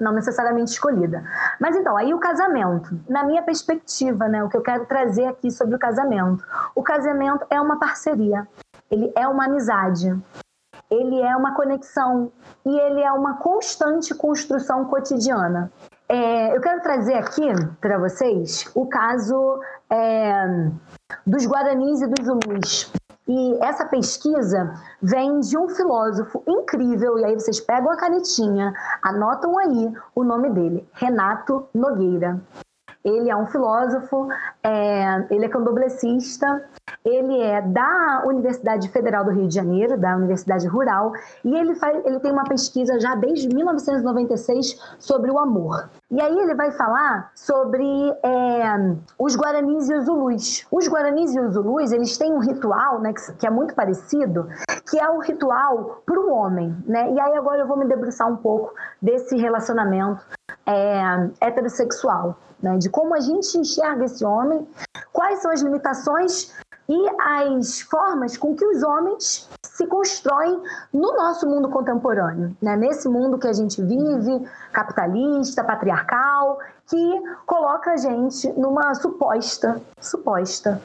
não 0.01 0.13
necessariamente 0.13 0.73
escolhida. 0.73 1.23
Mas 1.61 1.77
então, 1.77 1.97
aí 1.97 2.13
o 2.13 2.19
casamento, 2.19 2.99
na 3.09 3.23
minha 3.23 3.43
perspectiva, 3.43 4.27
né, 4.29 4.43
o 4.43 4.49
que 4.49 4.57
eu 4.57 4.61
quero 4.61 4.85
trazer 4.87 5.25
aqui 5.27 5.53
sobre 5.53 5.77
o 5.77 5.79
casamento. 5.79 6.45
O 6.75 6.83
casamento 6.83 7.47
é 7.49 7.61
uma 7.61 7.79
parceria, 7.79 8.47
ele 8.91 9.13
é 9.15 9.27
uma 9.29 9.45
amizade, 9.45 10.13
ele 10.91 11.21
é 11.21 11.37
uma 11.37 11.55
conexão 11.55 12.31
e 12.65 12.79
ele 12.79 13.01
é 13.01 13.13
uma 13.13 13.39
constante 13.39 14.15
construção 14.15 14.85
cotidiana. 14.87 15.71
É, 16.09 16.57
eu 16.57 16.61
quero 16.61 16.83
trazer 16.83 17.15
aqui 17.15 17.47
para 17.81 17.99
vocês 17.99 18.71
o 18.75 18.87
caso 18.87 19.61
é, 19.91 20.71
dos 21.27 21.47
Guaranis 21.47 22.03
e 22.03 22.07
dos 22.07 22.25
Zulus. 22.27 22.93
E 23.27 23.59
essa 23.65 23.87
pesquisa 23.87 24.75
vem 25.01 25.41
de 25.41 25.57
um 25.57 25.67
filósofo 25.71 26.43
incrível, 26.47 27.19
e 27.19 27.25
aí 27.25 27.35
vocês 27.35 27.59
pegam 27.59 27.91
a 27.91 27.97
canetinha, 27.97 28.75
anotam 29.03 29.59
aí 29.59 29.93
o 30.15 30.23
nome 30.23 30.51
dele, 30.51 30.87
Renato 30.93 31.67
Nogueira. 31.73 32.39
Ele 33.05 33.31
é 33.31 33.37
um 33.37 33.47
filósofo, 33.47 34.29
é, 34.63 35.27
ele 35.31 35.45
é 35.45 35.49
candomblessista, 35.49 36.65
ele 37.05 37.39
é 37.39 37.61
da 37.61 38.23
Universidade 38.25 38.89
Federal 38.89 39.25
do 39.25 39.31
Rio 39.31 39.47
de 39.47 39.55
Janeiro, 39.55 39.99
da 39.99 40.17
Universidade 40.17 40.67
Rural, 40.67 41.13
e 41.45 41.55
ele, 41.55 41.75
faz, 41.75 42.03
ele 42.07 42.19
tem 42.21 42.33
uma 42.33 42.45
pesquisa 42.45 42.99
já 42.99 43.15
desde 43.15 43.49
1996 43.55 44.81
sobre 44.99 45.31
o 45.31 45.39
amor. 45.39 45.91
E 46.11 46.19
aí 46.19 46.35
ele 46.35 46.55
vai 46.55 46.71
falar 46.71 47.31
sobre 47.35 47.85
é, 48.23 48.97
os 49.19 49.37
Guaranis 49.37 49.91
e 49.91 49.95
os 49.97 50.07
Zulus. 50.07 50.67
Os 50.71 50.89
Guaranis 50.89 51.35
e 51.35 51.41
os 51.41 51.53
Zulus, 51.53 51.93
eles 51.93 52.17
têm 52.17 52.33
um 52.33 52.39
ritual, 52.39 53.01
né, 53.01 53.13
que, 53.13 53.33
que 53.35 53.47
é 53.47 53.51
muito 53.51 53.75
parecido, 53.75 54.49
que 54.89 54.99
é 54.99 55.11
o 55.11 55.19
ritual 55.19 56.03
para 56.07 56.19
o 56.19 56.31
homem, 56.33 56.75
né? 56.87 57.13
E 57.13 57.21
aí 57.21 57.37
agora 57.37 57.61
eu 57.61 57.67
vou 57.67 57.77
me 57.77 57.87
debruçar 57.87 58.29
um 58.31 58.37
pouco 58.37 58.73
desse 59.03 59.37
relacionamento 59.37 60.25
é, 60.67 61.29
heterossexual, 61.41 62.39
né? 62.65 62.79
De 62.79 62.89
como 62.89 63.15
a 63.15 63.21
gente 63.21 63.57
enxerga 63.59 64.07
esse 64.07 64.25
homem, 64.25 64.67
quais 65.13 65.41
são 65.41 65.51
as 65.51 65.61
limitações 65.61 66.53
e 66.89 67.09
as 67.21 67.81
formas 67.83 68.37
com 68.37 68.57
que 68.57 68.65
os 68.65 68.83
homens 68.83 69.49
se 69.65 69.87
constroem 69.87 70.61
no 70.93 71.13
nosso 71.13 71.47
mundo 71.47 71.69
contemporâneo, 71.69 72.57
né? 72.61 72.77
nesse 72.77 73.09
mundo 73.09 73.39
que 73.39 73.47
a 73.47 73.53
gente 73.53 73.83
vive, 73.83 74.49
capitalista, 74.73 75.63
patriarcal, 75.65 76.59
que 76.87 77.23
coloca 77.47 77.93
a 77.93 77.97
gente 77.97 78.53
numa 78.53 78.95
suposta, 78.95 79.81
suposta 80.01 80.81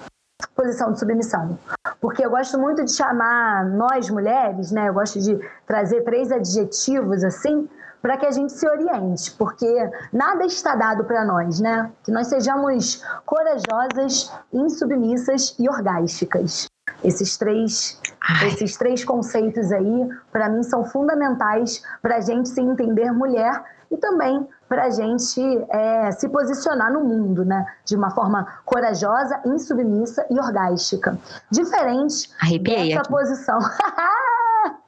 posição 0.55 0.91
de 0.91 0.99
submissão. 0.99 1.57
Porque 2.01 2.25
eu 2.25 2.29
gosto 2.29 2.57
muito 2.57 2.83
de 2.83 2.91
chamar 2.91 3.65
nós 3.65 4.09
mulheres, 4.09 4.71
né? 4.71 4.89
Eu 4.89 4.93
gosto 4.93 5.19
de 5.19 5.39
trazer 5.65 6.01
três 6.03 6.31
adjetivos 6.31 7.23
assim, 7.23 7.67
para 8.01 8.17
que 8.17 8.25
a 8.25 8.31
gente 8.31 8.53
se 8.53 8.67
oriente, 8.67 9.31
porque 9.31 9.89
nada 10.11 10.45
está 10.45 10.75
dado 10.75 11.03
para 11.03 11.25
nós, 11.25 11.59
né? 11.59 11.91
Que 12.03 12.11
nós 12.11 12.27
sejamos 12.27 13.03
corajosas, 13.25 14.31
insubmissas 14.53 15.55
e 15.59 15.69
orgásticas. 15.69 16.67
Esses 17.03 17.37
três, 17.37 17.99
esses 18.47 18.77
três 18.77 19.03
conceitos 19.03 19.71
aí, 19.71 20.09
para 20.31 20.49
mim, 20.49 20.63
são 20.63 20.83
fundamentais 20.85 21.83
para 22.01 22.17
a 22.17 22.21
gente 22.21 22.49
se 22.49 22.61
entender 22.61 23.11
mulher 23.11 23.63
e 23.91 23.97
também 23.97 24.47
para 24.67 24.85
a 24.85 24.89
gente 24.89 25.41
é, 25.69 26.11
se 26.11 26.29
posicionar 26.29 26.91
no 26.93 27.03
mundo, 27.03 27.43
né? 27.43 27.65
De 27.85 27.95
uma 27.95 28.11
forma 28.11 28.45
corajosa, 28.65 29.41
insubmissa 29.45 30.25
e 30.29 30.39
orgástica. 30.39 31.17
Diferente 31.49 32.29
Arrepiei 32.39 32.89
dessa 32.89 33.01
aqui. 33.01 33.09
posição. 33.09 33.59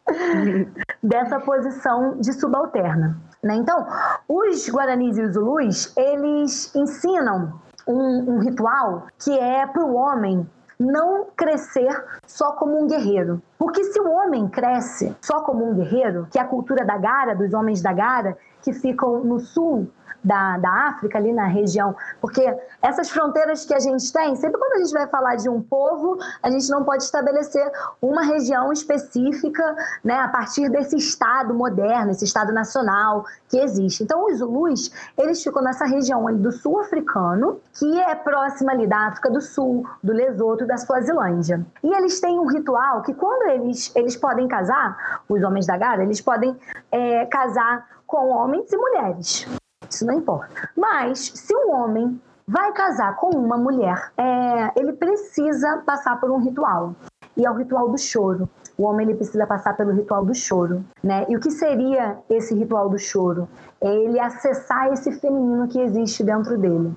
dessa 1.02 1.40
posição 1.40 2.18
de 2.20 2.34
subalterna. 2.34 3.18
Né? 3.42 3.56
Então, 3.56 3.86
os 4.28 4.70
Guaranis 4.70 5.18
e 5.18 5.24
os 5.24 5.34
Zulus, 5.34 5.96
eles 5.98 6.74
ensinam 6.76 7.60
um, 7.88 8.36
um 8.36 8.40
ritual 8.40 9.08
que 9.18 9.38
é 9.38 9.66
para 9.66 9.84
o 9.84 9.96
homem 9.96 10.48
não 10.80 11.28
crescer 11.36 12.04
só 12.26 12.54
como 12.54 12.82
um 12.82 12.88
guerreiro. 12.88 13.42
Porque 13.58 13.84
se 13.84 14.00
o 14.00 14.10
homem 14.10 14.48
cresce 14.48 15.16
só 15.22 15.42
como 15.42 15.70
um 15.70 15.76
guerreiro, 15.76 16.28
que 16.32 16.40
é 16.40 16.42
a 16.42 16.48
cultura 16.48 16.84
da 16.84 16.98
Gara, 16.98 17.36
dos 17.36 17.54
homens 17.54 17.82
da 17.82 17.94
Gara, 17.94 18.38
que 18.62 18.74
ficam 18.74 19.24
no 19.24 19.40
sul 19.40 19.88
da, 20.24 20.58
da 20.58 20.70
África, 20.90 21.18
ali 21.18 21.34
na 21.34 21.46
região, 21.46 21.96
porque 22.20 22.42
essas 22.82 23.10
fronteiras 23.10 23.66
que 23.66 23.74
a 23.74 23.80
gente 23.80 24.12
tem, 24.12 24.36
sempre 24.36 24.60
quando 24.60 24.74
a 24.74 24.78
gente 24.80 24.94
vai 24.94 25.08
falar 25.08 25.36
de 25.36 25.50
um 25.50 25.62
povo, 25.62 26.18
a 26.42 26.50
gente 26.50 26.70
não 26.70 26.84
pode 26.84 27.04
estabelecer 27.04 27.70
uma 28.02 28.24
região 28.24 28.72
específica, 28.72 29.76
né, 30.04 30.16
a 30.16 30.28
partir 30.28 30.70
desse 30.70 30.96
Estado 30.96 31.54
moderno, 31.54 32.12
esse 32.12 32.26
Estado 32.26 32.52
nacional 32.52 33.26
que 33.50 33.58
existe. 33.58 34.04
Então, 34.04 34.26
os 34.26 34.38
Zulus, 34.38 34.92
eles 35.18 35.44
ficam 35.44 35.62
nessa 35.62 35.86
região 35.86 36.28
ali 36.28 36.38
do 36.38 36.52
sul 36.52 36.80
africano, 36.80 37.60
que 37.74 38.00
é 38.00 38.16
próxima 38.16 38.72
ali 38.72 38.88
da 38.88 39.08
África 39.08 39.30
do 39.30 39.42
Sul, 39.42 39.86
do 40.04 40.14
Lesoto 40.14 40.66
da 40.66 40.78
Suazilândia. 40.78 41.66
E 41.84 41.94
eles 41.96 42.20
têm 42.20 42.40
um 42.40 42.48
ritual 42.48 43.02
que 43.02 43.14
quando 43.14 43.50
eles, 43.50 43.92
eles 43.96 44.16
podem 44.16 44.48
casar, 44.48 45.22
os 45.28 45.44
homens 45.44 45.66
da 45.66 45.78
Gara, 45.78 46.04
eles 46.04 46.22
podem 46.22 46.58
é, 46.92 47.26
casar 47.26 47.88
com 48.06 48.30
homens 48.30 48.72
e 48.72 48.78
mulheres 48.78 49.61
isso 49.96 50.06
não 50.06 50.14
importa. 50.14 50.70
Mas 50.76 51.20
se 51.20 51.56
um 51.56 51.72
homem 51.72 52.20
vai 52.48 52.72
casar 52.74 53.16
com 53.16 53.30
uma 53.30 53.58
mulher, 53.58 54.12
é, 54.18 54.80
ele 54.80 54.94
precisa 54.94 55.84
passar 55.86 56.20
por 56.20 56.32
um 56.32 56.40
ritual. 56.40 56.96
E 57.38 57.46
é 57.46 57.50
o 57.50 57.56
ritual 57.56 57.90
do 57.90 57.98
choro. 57.98 58.50
O 58.78 58.84
homem 58.84 59.08
ele 59.08 59.16
precisa 59.16 59.46
passar 59.48 59.76
pelo 59.78 59.94
ritual 59.94 60.26
do 60.26 60.34
choro, 60.34 60.84
né? 61.04 61.26
E 61.30 61.36
o 61.36 61.40
que 61.40 61.52
seria 61.52 62.18
esse 62.30 62.54
ritual 62.54 62.90
do 62.90 62.98
choro? 62.98 63.48
É 63.80 63.88
ele 63.88 64.20
acessar 64.20 64.92
esse 64.92 65.12
feminino 65.20 65.68
que 65.68 65.80
existe 65.80 66.24
dentro 66.24 66.58
dele. 66.58 66.96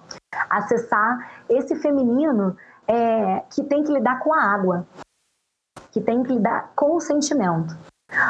Acessar 0.50 1.30
esse 1.48 1.76
feminino 1.76 2.56
é, 2.88 3.40
que 3.50 3.62
tem 3.62 3.84
que 3.84 3.92
lidar 3.92 4.18
com 4.20 4.34
a 4.34 4.42
água, 4.42 4.86
que 5.92 6.00
tem 6.00 6.22
que 6.22 6.32
lidar 6.32 6.72
com 6.74 6.96
o 6.96 7.00
sentimento. 7.00 7.76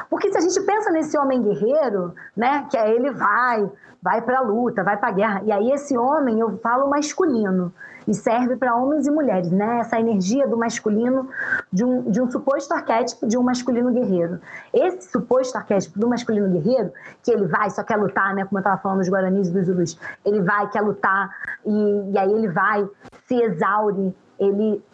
Porque 0.09 0.31
se 0.31 0.38
a 0.38 0.40
gente 0.40 0.61
pensa 0.62 0.90
nesse 0.90 1.19
homem 1.19 1.43
guerreiro, 1.43 2.14
né, 2.37 2.66
que 2.71 2.76
aí 2.76 2.93
ele 2.93 3.11
vai, 3.11 3.71
vai 4.00 4.23
para 4.23 4.38
a 4.38 4.43
luta, 4.43 4.85
vai 4.85 4.97
para 4.97 5.09
a 5.09 5.12
guerra, 5.12 5.43
e 5.45 5.52
aí 5.52 5.71
esse 5.73 5.97
homem 5.97 6.40
eu 6.40 6.59
falo 6.59 6.88
masculino 6.88 7.73
e 8.07 8.14
serve 8.14 8.57
para 8.57 8.76
homens 8.76 9.07
e 9.07 9.11
mulheres, 9.11 9.50
né? 9.50 9.78
Essa 9.81 9.99
energia 9.99 10.47
do 10.47 10.57
masculino 10.57 11.28
de 11.73 11.85
um, 11.85 12.11
de 12.11 12.21
um 12.21 12.31
suposto 12.31 12.73
arquétipo 12.75 13.26
de 13.26 13.38
um 13.38 13.43
masculino 13.43 13.90
guerreiro. 13.93 14.40
Esse 14.73 15.11
suposto 15.11 15.57
arquétipo 15.57 15.99
do 15.99 16.09
masculino 16.09 16.50
guerreiro, 16.50 16.93
que 17.23 17.31
ele 17.31 17.47
vai, 17.47 17.71
só 17.71 17.83
quer 17.83 17.97
lutar, 17.97 18.35
né? 18.35 18.45
Como 18.45 18.59
eu 18.59 18.61
estava 18.61 18.81
falando 18.81 18.99
dos 18.99 19.09
Guaranis 19.09 19.49
e 19.49 19.52
dos 19.52 19.66
Zulus, 19.66 19.99
ele 20.25 20.43
vai, 20.43 20.69
quer 20.71 20.83
lutar 20.83 21.31
e, 21.64 22.12
e 22.12 22.19
aí 22.19 22.31
ele 22.31 22.49
vai, 22.49 22.87
se 23.26 23.43
exaure, 23.43 24.14
ele, 24.38 24.85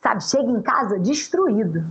sabe, 0.00 0.22
chega 0.22 0.48
em 0.48 0.62
casa 0.62 0.98
destruído. 0.98 1.84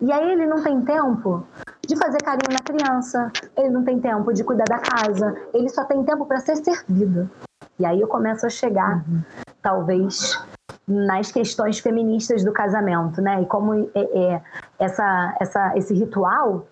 E 0.00 0.12
aí 0.12 0.32
ele 0.32 0.46
não 0.46 0.62
tem 0.62 0.82
tempo 0.82 1.46
de 1.86 1.96
fazer 1.96 2.18
carinho 2.18 2.52
na 2.52 2.58
criança, 2.58 3.30
ele 3.56 3.70
não 3.70 3.84
tem 3.84 4.00
tempo 4.00 4.32
de 4.32 4.42
cuidar 4.42 4.64
da 4.64 4.78
casa, 4.78 5.34
ele 5.54 5.68
só 5.68 5.84
tem 5.84 6.02
tempo 6.04 6.26
para 6.26 6.40
ser 6.40 6.56
servido. 6.56 7.30
E 7.78 7.86
aí 7.86 8.00
eu 8.00 8.08
começo 8.08 8.46
a 8.46 8.50
chegar, 8.50 9.04
uhum. 9.08 9.22
talvez, 9.62 10.38
nas 10.86 11.30
questões 11.30 11.78
feministas 11.78 12.44
do 12.44 12.52
casamento, 12.52 13.20
né? 13.20 13.42
E 13.42 13.46
como 13.46 13.74
é, 13.74 13.90
é 13.94 14.42
essa, 14.78 15.36
essa, 15.40 15.76
esse 15.76 15.94
ritual 15.94 16.66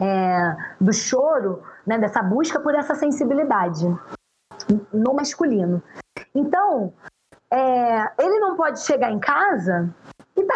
é, 0.00 0.56
do 0.80 0.92
choro, 0.92 1.62
né? 1.86 1.98
Dessa 1.98 2.22
busca 2.22 2.60
por 2.60 2.74
essa 2.74 2.94
sensibilidade 2.94 3.86
no 4.92 5.14
masculino. 5.14 5.82
Então, 6.34 6.92
é, 7.52 8.10
ele 8.18 8.40
não 8.40 8.56
pode 8.56 8.80
chegar 8.80 9.10
em 9.10 9.18
casa 9.18 9.94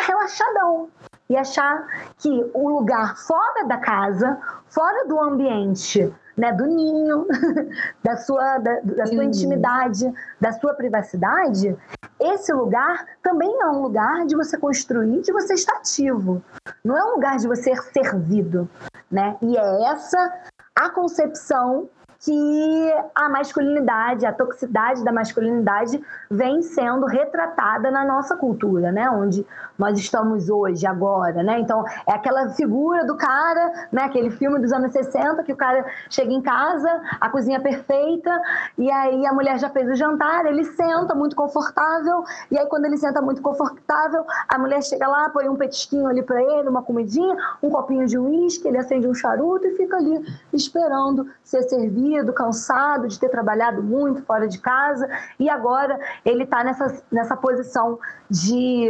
relaxadão 0.06 0.88
e 1.28 1.36
achar 1.36 1.86
que 2.18 2.50
o 2.54 2.68
lugar 2.68 3.16
fora 3.16 3.64
da 3.64 3.78
casa, 3.78 4.38
fora 4.68 5.06
do 5.06 5.20
ambiente, 5.20 6.12
né, 6.36 6.52
do 6.52 6.66
ninho, 6.66 7.26
da 8.04 8.16
sua, 8.16 8.58
da, 8.58 8.80
da 8.80 9.06
sua 9.06 9.25
intimidade, 9.25 10.12
da 10.40 10.52
sua 10.52 10.75
privacidade, 10.75 11.76
esse 12.20 12.52
lugar 12.52 13.06
também 13.22 13.50
é 13.62 13.66
um 13.66 13.82
lugar 13.82 14.26
de 14.26 14.36
você 14.36 14.56
construir, 14.56 15.22
de 15.22 15.32
você 15.32 15.54
estar 15.54 15.76
ativo. 15.76 16.42
Não 16.84 16.96
é 16.96 17.04
um 17.04 17.14
lugar 17.14 17.36
de 17.38 17.48
você 17.48 17.75
ser 17.75 17.82
servido, 17.92 18.68
né? 19.10 19.36
E 19.42 19.56
é 19.56 19.90
essa 19.90 20.32
a 20.75 20.90
concepção 20.90 21.88
que 22.26 22.92
a 23.14 23.28
masculinidade, 23.28 24.26
a 24.26 24.33
toxicidade 24.33 25.04
da 25.04 25.12
masculinidade 25.12 26.02
vem 26.28 26.61
sendo 26.61 27.06
retratada 27.06 27.88
na 27.88 28.04
nossa 28.04 28.35
cultura, 28.37 28.90
né? 28.90 29.09
Onde 29.09 29.47
nós 29.78 29.97
estamos 29.97 30.50
hoje, 30.50 30.85
agora, 30.88 31.45
né? 31.45 31.61
Então, 31.61 31.85
é 32.04 32.12
aquela 32.12 32.49
figura 32.49 33.04
do 33.04 33.16
cara, 33.16 33.88
né? 33.92 34.02
Aquele 34.02 34.30
filme 34.30 34.59
dos 34.59 34.73
anos 34.73 34.90
60 34.90 35.45
que 35.45 35.52
o 35.52 35.56
cara 35.56 35.87
chega 36.11 36.33
em 36.33 36.42
casa, 36.42 37.00
a 37.21 37.30
cozinha 37.30 37.61
perfeita, 37.61 38.42
e 38.76 38.90
aí 38.90 39.25
a 39.25 39.33
mulher 39.33 39.61
já 39.61 39.71
fez 39.71 39.88
o 39.88 39.95
jantar, 39.95 40.47
ele 40.47 40.64
senta 40.64 41.14
muito 41.14 41.37
confortável, 41.37 42.25
e 42.50 42.59
aí 42.59 42.66
quando 42.66 42.87
ele 42.87 42.97
senta 42.97 43.23
muito 43.23 43.40
confortável, 43.40 44.25
a 44.49 44.59
mulher 44.59 44.83
chega 44.83 45.06
lá, 45.06 45.30
põe 45.30 45.49
um 45.49 45.54
petisquinho 45.54 46.09
ali 46.09 46.25
para 46.25 46.42
ele, 46.42 46.68
uma 46.68 46.83
comidinha, 46.83 47.37
um 47.62 47.71
copinho 47.71 48.04
de 48.04 48.18
uísque, 48.18 48.66
ele 48.66 48.78
acende 48.78 49.06
um 49.06 49.14
charuto 49.14 49.64
e 49.64 49.76
fica 49.76 49.97
ali 49.97 50.25
esperando 50.52 51.28
ser 51.45 51.62
servido 51.62 52.15
cansado 52.32 53.08
de 53.08 53.18
ter 53.18 53.28
trabalhado 53.28 53.82
muito 53.82 54.23
fora 54.23 54.49
de 54.49 54.58
casa, 54.58 55.08
e 55.38 55.49
agora 55.49 55.99
ele 56.25 56.44
está 56.44 56.62
nessa, 56.64 57.02
nessa 57.11 57.37
posição 57.37 57.99
de, 58.30 58.88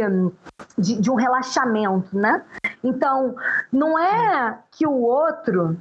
de, 0.77 1.01
de 1.01 1.11
um 1.11 1.15
relaxamento, 1.15 2.17
né? 2.17 2.43
Então, 2.83 3.35
não 3.71 3.97
é 3.97 4.59
que 4.71 4.85
o 4.85 5.01
outro, 5.01 5.77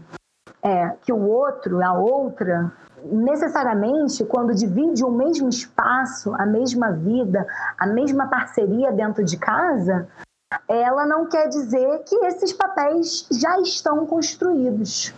é, 0.62 0.90
que 1.02 1.12
o 1.12 1.20
outro, 1.20 1.82
a 1.82 1.92
outra, 1.92 2.72
necessariamente, 3.04 4.24
quando 4.24 4.54
divide 4.54 5.04
o 5.04 5.10
mesmo 5.10 5.48
espaço, 5.48 6.34
a 6.34 6.46
mesma 6.46 6.92
vida, 6.92 7.46
a 7.78 7.86
mesma 7.86 8.26
parceria 8.28 8.92
dentro 8.92 9.24
de 9.24 9.36
casa, 9.36 10.08
ela 10.68 11.06
não 11.06 11.26
quer 11.26 11.48
dizer 11.48 12.02
que 12.04 12.16
esses 12.26 12.52
papéis 12.52 13.26
já 13.30 13.58
estão 13.60 14.06
construídos 14.06 15.14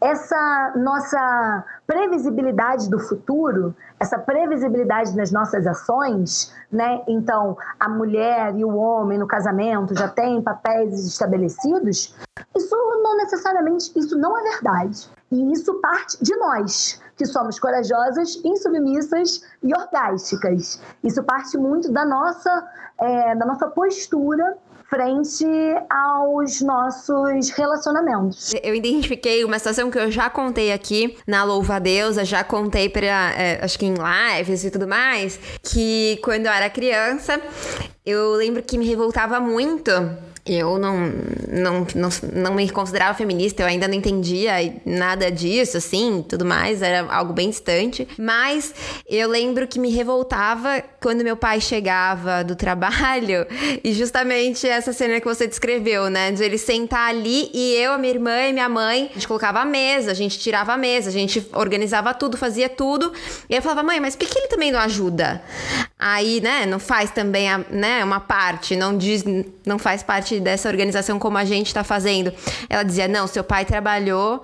essa 0.00 0.72
nossa 0.76 1.64
previsibilidade 1.86 2.90
do 2.90 2.98
futuro, 2.98 3.74
essa 3.98 4.18
previsibilidade 4.18 5.16
nas 5.16 5.32
nossas 5.32 5.66
ações, 5.66 6.52
né? 6.70 7.02
Então, 7.06 7.56
a 7.78 7.88
mulher 7.88 8.54
e 8.56 8.64
o 8.64 8.76
homem 8.76 9.18
no 9.18 9.26
casamento 9.26 9.96
já 9.96 10.08
têm 10.08 10.42
papéis 10.42 11.06
estabelecidos. 11.06 12.14
Isso 12.56 12.76
não 13.02 13.16
necessariamente, 13.16 13.92
isso 13.96 14.18
não 14.18 14.36
é 14.38 14.42
verdade. 14.42 15.08
E 15.30 15.52
isso 15.52 15.74
parte 15.80 16.22
de 16.22 16.36
nós, 16.36 17.00
que 17.16 17.26
somos 17.26 17.58
corajosas, 17.58 18.40
insubmissas 18.44 19.42
e 19.62 19.72
orgásticas. 19.74 20.80
Isso 21.02 21.22
parte 21.24 21.56
muito 21.56 21.90
da 21.90 22.04
nossa, 22.04 22.68
é, 22.98 23.34
da 23.34 23.46
nossa 23.46 23.66
postura 23.68 24.56
frente 24.88 25.44
aos 25.90 26.60
nossos 26.60 27.50
relacionamentos. 27.50 28.54
Eu 28.62 28.74
identifiquei 28.74 29.44
uma 29.44 29.58
situação 29.58 29.90
que 29.90 29.98
eu 29.98 30.10
já 30.10 30.30
contei 30.30 30.72
aqui 30.72 31.16
na 31.26 31.44
Louva 31.44 31.78
Deusa, 31.78 32.24
já 32.24 32.44
contei 32.44 32.88
para 32.88 33.06
é, 33.06 33.60
acho 33.62 33.78
que 33.78 33.86
em 33.86 33.94
lives 33.94 34.64
e 34.64 34.70
tudo 34.70 34.86
mais, 34.86 35.38
que 35.62 36.18
quando 36.22 36.46
eu 36.46 36.52
era 36.52 36.70
criança, 36.70 37.40
eu 38.06 38.34
lembro 38.34 38.62
que 38.62 38.78
me 38.78 38.86
revoltava 38.86 39.40
muito 39.40 39.90
eu 40.46 40.78
não, 40.78 41.12
não, 41.48 41.86
não, 41.94 42.08
não 42.32 42.54
me 42.54 42.70
considerava 42.70 43.18
feminista, 43.18 43.62
eu 43.62 43.66
ainda 43.66 43.88
não 43.88 43.94
entendia 43.94 44.52
nada 44.84 45.30
disso, 45.30 45.76
assim, 45.76 46.24
tudo 46.26 46.44
mais, 46.44 46.82
era 46.82 47.04
algo 47.12 47.32
bem 47.32 47.50
distante. 47.50 48.06
Mas 48.16 48.72
eu 49.08 49.28
lembro 49.28 49.66
que 49.66 49.80
me 49.80 49.90
revoltava 49.90 50.82
quando 51.00 51.24
meu 51.24 51.36
pai 51.36 51.60
chegava 51.60 52.44
do 52.44 52.54
trabalho 52.54 53.44
e 53.82 53.92
justamente 53.92 54.68
essa 54.68 54.92
cena 54.92 55.18
que 55.18 55.26
você 55.26 55.48
descreveu, 55.48 56.08
né? 56.08 56.30
De 56.30 56.44
ele 56.44 56.58
sentar 56.58 57.10
ali 57.10 57.50
e 57.52 57.74
eu, 57.74 57.92
a 57.92 57.98
minha 57.98 58.12
irmã 58.12 58.46
e 58.48 58.52
minha 58.52 58.68
mãe, 58.68 59.08
a 59.10 59.14
gente 59.14 59.26
colocava 59.26 59.60
a 59.60 59.64
mesa, 59.64 60.12
a 60.12 60.14
gente 60.14 60.38
tirava 60.38 60.72
a 60.72 60.76
mesa, 60.76 61.08
a 61.08 61.12
gente 61.12 61.44
organizava 61.54 62.14
tudo, 62.14 62.36
fazia 62.36 62.68
tudo. 62.68 63.12
E 63.50 63.56
eu 63.56 63.62
falava, 63.62 63.82
mãe, 63.82 63.98
mas 63.98 64.14
por 64.14 64.28
que 64.28 64.38
ele 64.38 64.48
também 64.48 64.70
não 64.70 64.78
ajuda? 64.78 65.42
Aí, 65.98 66.40
né, 66.40 66.66
não 66.66 66.78
faz 66.78 67.10
também 67.10 67.50
a, 67.50 67.58
né, 67.70 67.95
uma 68.04 68.20
parte, 68.20 68.76
não 68.76 68.96
diz, 68.96 69.24
não 69.64 69.78
faz 69.78 70.02
parte 70.02 70.40
dessa 70.40 70.68
organização 70.68 71.18
como 71.18 71.38
a 71.38 71.44
gente 71.44 71.66
está 71.66 71.84
fazendo. 71.84 72.32
Ela 72.68 72.82
dizia: 72.82 73.08
não, 73.08 73.26
seu 73.26 73.44
pai 73.44 73.64
trabalhou 73.64 74.42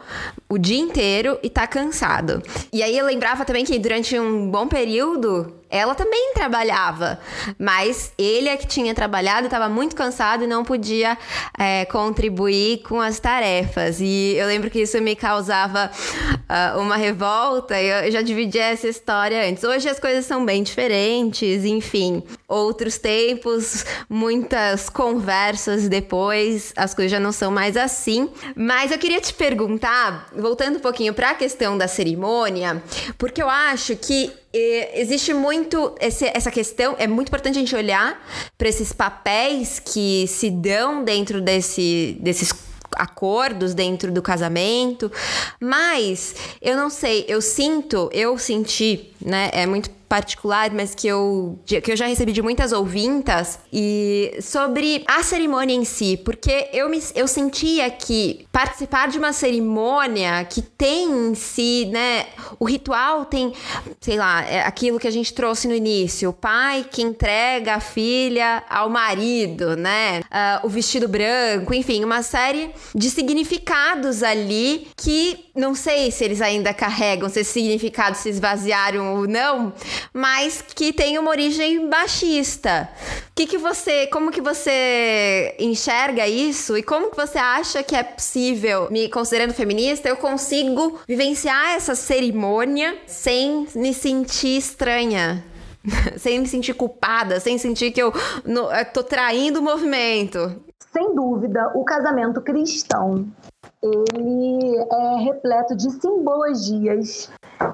o 0.48 0.58
dia 0.58 0.78
inteiro 0.78 1.38
e 1.42 1.50
tá 1.50 1.66
cansado. 1.66 2.42
E 2.72 2.82
aí 2.82 2.96
eu 2.96 3.06
lembrava 3.06 3.44
também 3.44 3.64
que 3.64 3.78
durante 3.78 4.18
um 4.18 4.50
bom 4.50 4.66
período 4.66 5.62
ela 5.72 5.94
também 5.94 6.32
trabalhava, 6.34 7.18
mas 7.58 8.12
ele 8.18 8.46
é 8.46 8.58
que 8.58 8.66
tinha 8.66 8.94
trabalhado, 8.94 9.46
estava 9.46 9.70
muito 9.70 9.96
cansado 9.96 10.44
e 10.44 10.46
não 10.46 10.62
podia 10.62 11.16
é, 11.58 11.86
contribuir 11.86 12.82
com 12.82 13.00
as 13.00 13.18
tarefas. 13.18 13.98
E 13.98 14.34
eu 14.36 14.46
lembro 14.48 14.68
que 14.68 14.82
isso 14.82 15.00
me 15.00 15.16
causava 15.16 15.90
uh, 15.90 16.78
uma 16.78 16.96
revolta. 16.96 17.80
Eu 17.80 18.12
já 18.12 18.20
dividi 18.20 18.58
essa 18.58 18.86
história 18.86 19.48
antes. 19.48 19.64
Hoje 19.64 19.88
as 19.88 19.98
coisas 19.98 20.26
são 20.26 20.44
bem 20.44 20.62
diferentes, 20.62 21.64
enfim. 21.64 22.22
Outros 22.52 22.98
tempos, 22.98 23.86
muitas 24.10 24.90
conversas 24.90 25.88
depois, 25.88 26.72
as 26.76 26.92
coisas 26.92 27.10
já 27.10 27.18
não 27.18 27.32
são 27.32 27.50
mais 27.50 27.78
assim. 27.78 28.28
Mas 28.54 28.90
eu 28.90 28.98
queria 28.98 29.22
te 29.22 29.32
perguntar, 29.32 30.28
voltando 30.36 30.76
um 30.76 30.80
pouquinho 30.80 31.14
para 31.14 31.30
a 31.30 31.34
questão 31.34 31.78
da 31.78 31.88
cerimônia, 31.88 32.82
porque 33.16 33.42
eu 33.42 33.48
acho 33.48 33.96
que 33.96 34.30
existe 34.52 35.32
muito 35.32 35.94
esse, 35.98 36.30
essa 36.34 36.50
questão, 36.50 36.94
é 36.98 37.06
muito 37.06 37.28
importante 37.28 37.56
a 37.56 37.60
gente 37.60 37.74
olhar 37.74 38.22
para 38.58 38.68
esses 38.68 38.92
papéis 38.92 39.78
que 39.78 40.26
se 40.26 40.50
dão 40.50 41.02
dentro 41.02 41.40
desse, 41.40 42.18
desses 42.20 42.52
acordos 42.96 43.74
dentro 43.74 44.12
do 44.12 44.20
casamento, 44.20 45.10
mas 45.58 46.34
eu 46.60 46.76
não 46.76 46.90
sei, 46.90 47.24
eu 47.26 47.40
sinto, 47.40 48.10
eu 48.12 48.36
senti, 48.36 49.10
né, 49.20 49.50
é 49.52 49.66
muito 49.66 49.90
particular, 50.12 50.70
mas 50.72 50.94
que 50.94 51.08
eu, 51.08 51.58
que 51.64 51.90
eu 51.90 51.96
já 51.96 52.06
recebi 52.06 52.32
de 52.32 52.42
muitas 52.42 52.70
ouvintas, 52.70 53.58
e 53.72 54.36
sobre 54.42 55.02
a 55.06 55.22
cerimônia 55.22 55.74
em 55.74 55.86
si, 55.86 56.18
porque 56.22 56.68
eu, 56.70 56.90
me, 56.90 57.02
eu 57.14 57.26
sentia 57.26 57.88
que 57.88 58.46
participar 58.52 59.08
de 59.08 59.16
uma 59.16 59.32
cerimônia 59.32 60.44
que 60.44 60.60
tem 60.60 61.08
em 61.10 61.34
si, 61.34 61.88
né, 61.90 62.26
o 62.60 62.66
ritual 62.66 63.24
tem, 63.24 63.54
sei 64.02 64.18
lá, 64.18 64.44
é 64.44 64.60
aquilo 64.60 65.00
que 65.00 65.08
a 65.08 65.10
gente 65.10 65.32
trouxe 65.32 65.66
no 65.66 65.74
início, 65.74 66.28
o 66.28 66.32
pai 66.34 66.84
que 66.90 67.00
entrega 67.00 67.76
a 67.76 67.80
filha 67.80 68.62
ao 68.68 68.90
marido, 68.90 69.78
né, 69.78 70.20
uh, 70.20 70.66
o 70.66 70.68
vestido 70.68 71.08
branco, 71.08 71.72
enfim, 71.72 72.04
uma 72.04 72.22
série 72.22 72.70
de 72.94 73.08
significados 73.08 74.22
ali 74.22 74.88
que 74.94 75.46
não 75.54 75.74
sei 75.74 76.10
se 76.10 76.24
eles 76.24 76.40
ainda 76.40 76.72
carregam, 76.72 77.28
se 77.28 77.40
esses 77.40 77.52
significados 77.52 78.20
se 78.20 78.28
esvaziaram 78.28 79.16
ou 79.16 79.28
não, 79.28 79.72
mas 80.12 80.62
que 80.62 80.92
tem 80.92 81.18
uma 81.18 81.30
origem 81.30 81.88
baixista. 81.88 82.88
Que 83.34 83.46
que 83.46 83.58
você, 83.58 84.06
como 84.08 84.30
que 84.30 84.40
você 84.40 85.54
enxerga 85.58 86.26
isso 86.26 86.76
e 86.76 86.82
como 86.82 87.10
que 87.10 87.16
você 87.16 87.38
acha 87.38 87.82
que 87.82 87.96
é 87.96 88.02
possível, 88.02 88.88
me 88.90 89.08
considerando 89.08 89.54
feminista, 89.54 90.08
eu 90.08 90.16
consigo 90.16 90.98
vivenciar 91.08 91.74
essa 91.74 91.94
cerimônia 91.94 92.98
sem 93.06 93.66
me 93.74 93.92
sentir 93.94 94.58
estranha? 94.58 95.44
sem 96.16 96.38
me 96.38 96.46
sentir 96.46 96.74
culpada, 96.74 97.40
sem 97.40 97.58
sentir 97.58 97.90
que 97.90 98.00
eu 98.00 98.12
no, 98.44 98.68
tô 98.92 99.02
traindo 99.02 99.60
o 99.60 99.62
movimento. 99.62 100.62
Sem 100.92 101.14
dúvida, 101.14 101.72
o 101.74 101.84
casamento 101.84 102.40
cristão 102.40 103.26
ele 103.82 104.76
é 104.78 105.16
repleto 105.24 105.74
de 105.74 105.90
simbologias 105.90 107.30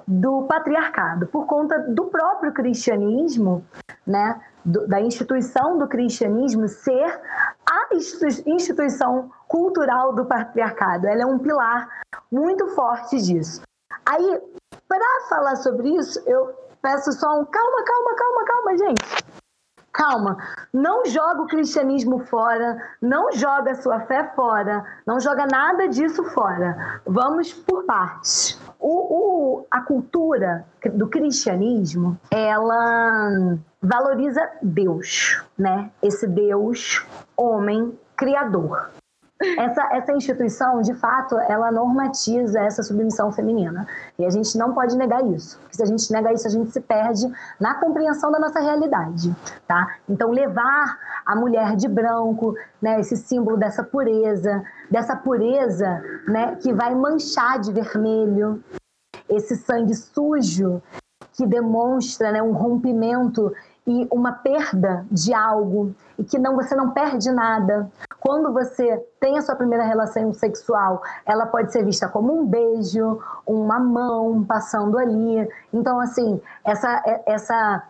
do 0.07 0.42
patriarcado, 0.42 1.27
por 1.27 1.47
conta 1.47 1.79
do 1.79 2.07
próprio 2.07 2.53
cristianismo, 2.53 3.64
né, 4.07 4.40
da 4.64 5.01
instituição 5.01 5.79
do 5.79 5.87
cristianismo 5.87 6.66
ser 6.68 7.21
a 7.71 7.94
instituição 7.94 9.31
cultural 9.47 10.14
do 10.14 10.25
patriarcado. 10.25 11.07
Ela 11.07 11.23
é 11.23 11.27
um 11.27 11.38
pilar 11.38 12.03
muito 12.31 12.68
forte 12.68 13.21
disso. 13.21 13.62
Aí, 14.05 14.40
para 14.88 15.29
falar 15.29 15.57
sobre 15.57 15.90
isso, 15.90 16.23
eu 16.27 16.55
peço 16.83 17.12
só 17.12 17.29
um 17.38 17.44
calma, 17.44 17.85
calma, 17.85 18.14
calma, 18.14 18.44
calma, 18.44 18.79
gente 18.79 19.27
calma, 19.98 20.38
não 20.72 21.04
joga 21.04 21.42
o 21.42 21.46
cristianismo 21.48 22.20
fora, 22.26 22.80
não 23.02 23.32
joga 23.32 23.72
a 23.72 23.74
sua 23.74 23.98
fé 24.00 24.32
fora, 24.37 24.84
não 25.04 25.18
joga 25.18 25.44
nada 25.44 25.88
disso 25.88 26.22
fora. 26.30 27.00
Vamos 27.04 27.52
por 27.52 27.84
partes. 27.84 28.61
O, 28.78 29.58
o, 29.58 29.66
a 29.68 29.80
cultura 29.80 30.64
do 30.94 31.08
cristianismo, 31.08 32.16
ela 32.30 33.58
valoriza 33.82 34.48
Deus, 34.62 35.42
né? 35.58 35.90
Esse 36.00 36.28
Deus, 36.28 37.04
homem, 37.37 37.98
criador. 38.16 38.90
Essa, 39.40 39.88
essa 39.92 40.12
instituição, 40.12 40.81
de 40.83 40.94
fato, 40.94 41.38
ela 41.38 41.70
normatiza 41.70 42.59
essa 42.59 42.83
submissão 42.83 43.31
feminina. 43.31 43.87
E 44.18 44.27
a 44.27 44.31
gente 44.31 44.59
não 44.59 44.74
pode 44.74 44.96
negar 44.96 45.24
isso. 45.24 45.59
Porque 45.61 45.77
se 45.77 45.83
a 45.83 45.87
gente 45.87 46.12
nega 46.12 46.33
isso, 46.33 46.48
a 46.48 46.51
gente 46.51 46.72
se 46.72 46.81
perde 46.81 47.31
na 47.61 47.74
compreensão 47.74 48.33
da 48.33 48.40
nossa 48.40 48.59
realidade. 48.59 49.35
Tá? 49.66 49.94
Então, 50.09 50.31
levar 50.31 50.98
a 51.24 51.37
mulher 51.37 51.77
de 51.77 51.87
branco, 51.87 52.55
né, 52.83 52.98
esse 52.98 53.16
símbolo 53.16 53.57
dessa 53.57 53.85
pureza, 53.85 54.64
dessa 54.90 55.14
pureza 55.14 56.03
né, 56.27 56.57
que 56.57 56.72
vai 56.72 56.94
manchar 56.94 57.61
de 57.61 57.72
vermelho, 57.72 58.62
esse 59.29 59.55
sangue 59.57 59.94
sujo 59.94 60.83
que 61.33 61.46
demonstra 61.46 62.33
né, 62.33 62.42
um 62.42 62.53
rompimento 62.53 63.55
e 63.87 64.07
uma 64.11 64.33
perda 64.33 65.07
de 65.11 65.33
algo 65.33 65.94
e 66.18 66.24
que 66.24 66.38
não 66.38 66.57
você 66.57 66.74
não 66.74 66.90
perde 66.90 67.31
nada. 67.31 67.90
Quando 68.20 68.52
você 68.52 68.98
tem 69.20 69.38
a 69.38 69.42
sua 69.42 69.54
primeira 69.54 69.85
relação 69.85 70.33
sexual, 70.33 71.00
ela 71.24 71.46
pode 71.46 71.72
ser 71.72 71.85
vista 71.85 72.09
como 72.09 72.33
um 72.33 72.46
beijo, 72.46 73.20
uma 73.46 73.78
mão 73.78 74.44
passando 74.44 74.98
ali. 74.98 75.48
Então 75.72 76.00
assim, 76.00 76.40
essa 76.64 77.02
essa 77.26 77.83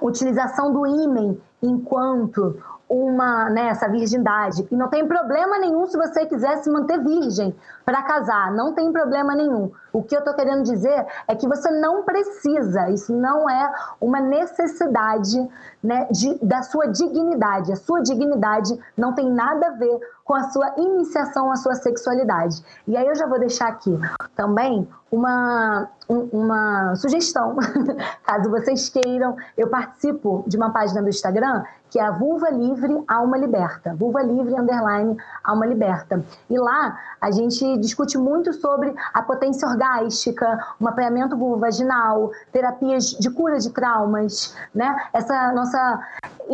utilização 0.00 0.72
do 0.72 0.86
ímen 0.86 1.40
enquanto 1.62 2.62
uma, 2.90 3.48
né, 3.48 3.68
essa 3.68 3.88
virgindade. 3.88 4.66
E 4.68 4.74
não 4.74 4.88
tem 4.88 5.06
problema 5.06 5.60
nenhum 5.60 5.86
se 5.86 5.96
você 5.96 6.26
quiser 6.26 6.56
se 6.56 6.68
manter 6.68 6.98
virgem 6.98 7.54
para 7.84 8.02
casar, 8.02 8.52
não 8.52 8.74
tem 8.74 8.90
problema 8.92 9.32
nenhum. 9.36 9.70
O 9.92 10.02
que 10.02 10.14
eu 10.14 10.18
estou 10.18 10.34
querendo 10.34 10.64
dizer 10.64 11.06
é 11.28 11.36
que 11.36 11.46
você 11.46 11.70
não 11.70 12.02
precisa, 12.02 12.90
isso 12.90 13.14
não 13.14 13.48
é 13.48 13.72
uma 14.00 14.20
necessidade 14.20 15.48
né, 15.82 16.08
de, 16.10 16.36
da 16.44 16.62
sua 16.62 16.88
dignidade. 16.88 17.72
A 17.72 17.76
sua 17.76 18.02
dignidade 18.02 18.76
não 18.96 19.14
tem 19.14 19.30
nada 19.30 19.68
a 19.68 19.70
ver 19.70 20.00
com 20.30 20.36
a 20.36 20.44
sua 20.44 20.74
iniciação 20.76 21.50
à 21.50 21.56
sua 21.56 21.74
sexualidade. 21.74 22.62
E 22.86 22.96
aí 22.96 23.04
eu 23.04 23.16
já 23.16 23.26
vou 23.26 23.40
deixar 23.40 23.66
aqui 23.66 23.90
também 24.36 24.86
uma, 25.10 25.88
uma 26.08 26.94
sugestão, 26.94 27.56
caso 28.22 28.48
vocês 28.48 28.88
queiram. 28.88 29.36
Eu 29.58 29.66
participo 29.66 30.44
de 30.46 30.56
uma 30.56 30.70
página 30.70 31.02
do 31.02 31.08
Instagram 31.08 31.64
que 31.90 31.98
é 31.98 32.02
a 32.04 32.12
Vulva 32.12 32.48
Livre 32.50 33.02
Alma 33.08 33.36
Liberta. 33.36 33.94
Vulva 33.94 34.22
Livre 34.22 34.54
Underline 34.54 35.16
Alma 35.42 35.66
Liberta. 35.66 36.24
E 36.48 36.56
lá 36.56 36.96
a 37.20 37.30
gente 37.32 37.76
discute 37.78 38.16
muito 38.16 38.52
sobre 38.52 38.94
a 39.12 39.22
potência 39.22 39.66
orgástica, 39.66 40.58
o 40.78 40.84
mapeamento 40.84 41.36
vulvovaginal, 41.36 42.30
terapias 42.52 43.10
de 43.10 43.28
cura 43.30 43.58
de 43.58 43.70
traumas, 43.70 44.56
né? 44.72 44.96
Essa 45.12 45.52
nossa 45.52 46.00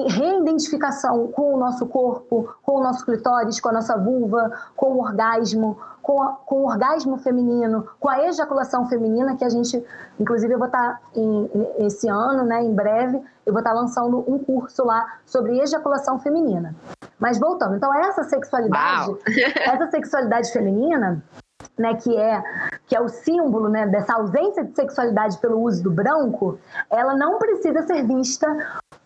reidentificação 0.04 1.28
com 1.28 1.54
o 1.54 1.58
nosso 1.58 1.86
corpo, 1.86 2.54
com 2.62 2.80
o 2.80 2.82
nosso 2.82 3.04
clitóris, 3.04 3.60
com 3.60 3.68
a 3.70 3.72
nossa 3.72 3.96
vulva, 3.96 4.50
com 4.76 4.92
o 4.92 5.00
orgasmo, 5.00 5.78
com, 6.02 6.22
a, 6.22 6.32
com 6.32 6.56
o 6.56 6.66
orgasmo 6.66 7.18
feminino, 7.18 7.88
com 7.98 8.08
a 8.08 8.24
ejaculação 8.24 8.86
feminina, 8.88 9.36
que 9.36 9.44
a 9.44 9.48
gente, 9.48 9.82
inclusive, 10.20 10.54
eu 10.54 10.58
vou 10.58 10.66
estar 10.66 11.00
em, 11.14 11.50
esse 11.78 12.08
ano, 12.08 12.44
né, 12.44 12.62
em 12.62 12.74
breve, 12.74 13.20
eu 13.44 13.52
vou 13.52 13.60
estar 13.60 13.72
lançando 13.72 14.24
um 14.30 14.38
curso 14.38 14.84
lá 14.84 15.18
sobre 15.24 15.58
ejaculação 15.58 16.18
feminina. 16.18 16.74
Mas 17.18 17.38
voltando, 17.38 17.76
então 17.76 17.92
essa 17.94 18.22
sexualidade, 18.24 19.16
essa 19.56 19.90
sexualidade 19.90 20.52
feminina, 20.52 21.22
né, 21.78 21.94
que 21.94 22.16
é 22.16 22.42
que 22.86 22.94
é 22.94 23.00
o 23.00 23.08
símbolo 23.08 23.68
né, 23.68 23.86
dessa 23.86 24.14
ausência 24.14 24.64
de 24.64 24.74
sexualidade 24.74 25.38
pelo 25.38 25.60
uso 25.60 25.82
do 25.82 25.90
branco, 25.90 26.58
ela 26.88 27.16
não 27.16 27.38
precisa 27.38 27.82
ser 27.82 28.04
vista 28.04 28.46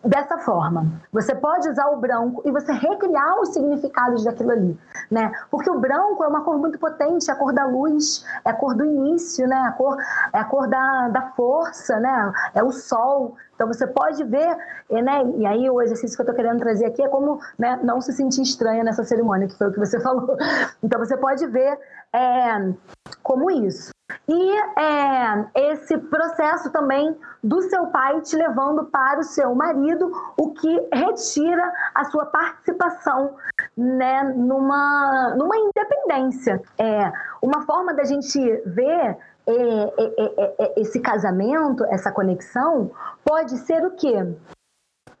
dessa 0.03 0.37
forma. 0.39 0.85
Você 1.11 1.35
pode 1.35 1.69
usar 1.69 1.87
o 1.87 1.97
branco 1.97 2.41
e 2.45 2.51
você 2.51 2.71
recriar 2.71 3.39
os 3.39 3.49
significados 3.53 4.23
daquilo 4.23 4.51
ali, 4.51 4.79
né? 5.09 5.31
Porque 5.49 5.69
o 5.69 5.79
branco 5.79 6.23
é 6.23 6.27
uma 6.27 6.43
cor 6.43 6.57
muito 6.57 6.79
potente, 6.79 7.29
é 7.29 7.33
a 7.33 7.35
cor 7.35 7.53
da 7.53 7.65
luz, 7.65 8.25
é 8.43 8.49
a 8.49 8.53
cor 8.53 8.75
do 8.75 8.83
início, 8.83 9.47
né? 9.47 9.57
A 9.67 9.71
cor, 9.73 9.97
é 10.33 10.39
a 10.39 10.43
cor 10.43 10.67
da, 10.67 11.09
da 11.09 11.21
força, 11.35 11.99
né? 11.99 12.33
É 12.53 12.63
o 12.63 12.71
sol. 12.71 13.35
Então 13.53 13.67
você 13.67 13.85
pode 13.85 14.23
ver, 14.23 14.57
né? 14.89 15.23
E 15.37 15.45
aí 15.45 15.69
o 15.69 15.81
exercício 15.81 16.15
que 16.15 16.21
eu 16.21 16.23
estou 16.23 16.35
querendo 16.35 16.59
trazer 16.59 16.85
aqui 16.85 17.03
é 17.03 17.07
como 17.07 17.39
né, 17.59 17.79
não 17.83 18.01
se 18.01 18.11
sentir 18.11 18.41
estranha 18.41 18.83
nessa 18.83 19.03
cerimônia, 19.03 19.47
que 19.47 19.57
foi 19.57 19.67
o 19.67 19.71
que 19.71 19.79
você 19.79 19.99
falou. 20.01 20.35
Então 20.81 20.99
você 20.99 21.15
pode 21.15 21.45
ver 21.47 21.77
é, 22.11 22.73
como 23.21 23.51
isso. 23.51 23.90
E 24.27 24.51
é, 24.79 25.71
esse 25.71 25.97
processo 25.97 26.71
também 26.71 27.17
do 27.43 27.61
seu 27.63 27.87
pai 27.87 28.21
te 28.21 28.35
levando 28.35 28.85
para 28.85 29.19
o 29.19 29.23
seu 29.23 29.53
marido, 29.55 30.11
o 30.37 30.51
que 30.53 30.87
retira 30.93 31.73
a 31.95 32.05
sua 32.05 32.25
participação 32.25 33.35
né, 33.77 34.23
numa, 34.23 35.35
numa 35.35 35.57
independência. 35.57 36.61
É, 36.77 37.11
uma 37.41 37.61
forma 37.65 37.93
da 37.93 38.03
gente 38.03 38.39
ver 38.65 39.17
é, 39.47 39.53
é, 39.53 40.55
é, 40.59 40.81
esse 40.81 40.99
casamento, 40.99 41.83
essa 41.85 42.11
conexão, 42.11 42.91
pode 43.25 43.57
ser 43.57 43.83
o 43.85 43.91
quê? 43.91 44.35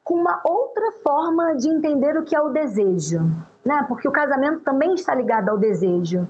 Com 0.03 0.15
uma 0.15 0.41
outra 0.45 0.91
forma 1.03 1.55
de 1.55 1.69
entender 1.69 2.17
o 2.17 2.23
que 2.23 2.35
é 2.35 2.41
o 2.41 2.49
desejo, 2.49 3.19
né? 3.65 3.83
Porque 3.87 4.07
o 4.07 4.11
casamento 4.11 4.59
também 4.61 4.93
está 4.93 5.15
ligado 5.15 5.49
ao 5.49 5.57
desejo. 5.57 6.27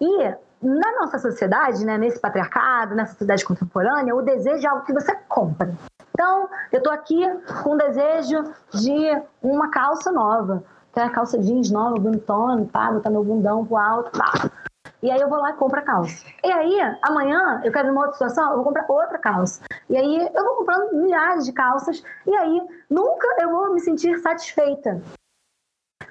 E 0.00 0.34
na 0.62 1.00
nossa 1.00 1.18
sociedade, 1.18 1.84
né, 1.84 1.96
nesse 1.96 2.20
patriarcado, 2.20 2.94
nessa 2.94 3.12
sociedade 3.12 3.44
contemporânea, 3.44 4.14
o 4.14 4.22
desejo 4.22 4.66
é 4.66 4.70
algo 4.70 4.84
que 4.84 4.92
você 4.92 5.14
compra. 5.28 5.72
Então, 6.12 6.48
eu 6.72 6.82
tô 6.82 6.90
aqui 6.90 7.22
com 7.62 7.74
o 7.74 7.78
desejo 7.78 8.42
de 8.72 9.22
uma 9.40 9.70
calça 9.70 10.10
nova. 10.10 10.64
Quero 10.92 11.12
calça 11.12 11.38
jeans 11.38 11.70
nova, 11.70 11.94
bonitona, 11.96 12.66
pá, 12.72 12.90
botar 12.90 13.10
meu 13.10 13.22
bundão 13.22 13.64
pro 13.64 13.76
alto, 13.76 14.18
pá. 14.18 14.50
E 15.00 15.10
aí 15.10 15.20
eu 15.20 15.28
vou 15.28 15.38
lá 15.38 15.50
e 15.50 15.54
compro 15.54 15.78
a 15.78 15.82
calça. 15.82 16.26
E 16.42 16.50
aí, 16.50 16.80
amanhã, 17.02 17.60
eu 17.62 17.70
quero 17.70 17.92
uma 17.92 18.00
outra 18.00 18.14
situação, 18.14 18.50
eu 18.50 18.56
vou 18.56 18.64
comprar 18.64 18.84
outra 18.88 19.16
calça. 19.18 19.62
E 19.88 19.96
aí 19.96 20.28
eu 20.34 20.44
vou 20.44 20.56
comprando 20.56 20.92
milhares 20.96 21.44
de 21.44 21.52
calças. 21.52 22.02
E 22.26 22.34
aí, 22.34 22.60
nunca 22.90 23.28
eu 23.40 23.50
vou 23.50 23.72
me 23.72 23.80
sentir 23.80 24.18
satisfeita. 24.18 25.00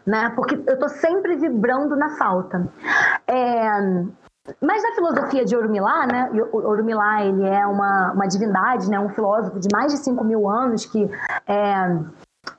Né? 0.05 0.31
Porque 0.37 0.55
eu 0.65 0.79
tô 0.79 0.87
sempre 0.87 1.35
vibrando 1.35 1.97
na 1.97 2.15
falta. 2.17 2.65
É, 3.27 3.67
mas 4.61 4.83
na 4.83 4.95
filosofia 4.95 5.45
de 5.45 5.55
Orumilá, 5.55 6.07
né, 6.07 6.29
Orumilá 6.51 7.23
ele 7.23 7.43
é 7.43 7.65
uma, 7.65 8.11
uma 8.13 8.27
divindade, 8.27 8.89
né, 8.89 8.99
um 8.99 9.09
filósofo 9.09 9.59
de 9.59 9.67
mais 9.71 9.91
de 9.91 9.99
5 9.99 10.23
mil 10.23 10.49
anos 10.49 10.85
que 10.85 11.09
é, 11.47 11.99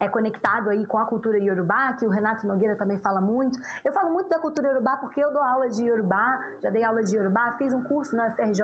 é 0.00 0.08
conectado 0.08 0.70
aí 0.70 0.86
com 0.86 0.98
a 0.98 1.06
cultura 1.06 1.38
iorubá, 1.38 1.94
que 1.94 2.06
o 2.06 2.10
Renato 2.10 2.46
Nogueira 2.46 2.76
também 2.76 2.98
fala 2.98 3.20
muito. 3.20 3.58
Eu 3.84 3.92
falo 3.92 4.12
muito 4.12 4.28
da 4.28 4.38
cultura 4.38 4.68
iorubá 4.68 4.96
porque 4.98 5.22
eu 5.22 5.32
dou 5.32 5.42
aula 5.42 5.68
de 5.68 5.84
iorubá, 5.84 6.40
já 6.62 6.70
dei 6.70 6.84
aula 6.84 7.02
de 7.02 7.16
iorubá, 7.16 7.52
fiz 7.52 7.72
um 7.72 7.82
curso 7.82 8.14
na 8.14 8.30
FRJ 8.32 8.62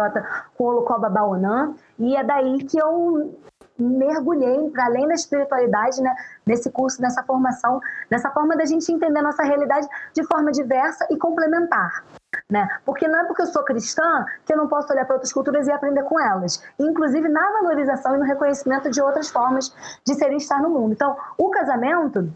com 0.57 0.65
o 0.65 0.67
Olocoba 0.69 1.09
Baonã, 1.09 1.75
e 1.99 2.17
é 2.17 2.23
daí 2.23 2.65
que 2.65 2.79
eu 2.79 3.35
mergulhei 3.79 4.71
para 4.71 4.85
além 4.85 5.09
da 5.09 5.15
espiritualidade, 5.15 6.01
né, 6.01 6.15
nesse 6.47 6.71
curso, 6.71 7.03
nessa 7.03 7.23
formação, 7.25 7.81
nessa 8.11 8.31
forma 8.31 8.57
da 8.57 8.65
gente 8.65 8.91
entender 8.93 9.21
nossa 9.21 9.43
realidade 9.43 9.89
de 10.13 10.25
forma 10.25 10.53
diversa 10.53 11.07
e 11.11 11.17
complementar. 11.17 12.05
Né? 12.55 12.69
Porque 12.85 13.09
não 13.09 13.19
é 13.19 13.25
porque 13.25 13.43
eu 13.43 13.47
sou 13.47 13.65
cristã 13.65 14.25
que 14.47 14.53
eu 14.53 14.57
não 14.57 14.69
posso 14.69 14.93
olhar 14.93 15.05
para 15.05 15.17
outras 15.17 15.33
culturas 15.33 15.67
e 15.67 15.73
aprender 15.73 16.05
com 16.05 16.21
elas. 16.21 16.63
Inclusive 16.79 17.29
na 17.29 17.51
valorização 17.51 18.15
e 18.15 18.19
no 18.19 18.25
reconhecimento 18.25 18.89
de 18.89 19.03
outras 19.03 19.29
formas 19.29 19.75
de 20.07 20.15
ser 20.15 20.33
e 20.33 20.37
estar 20.37 20.63
no 20.63 20.71
mundo. 20.71 20.93
Então, 20.93 21.17
o 21.37 21.51
casamento 21.51 22.33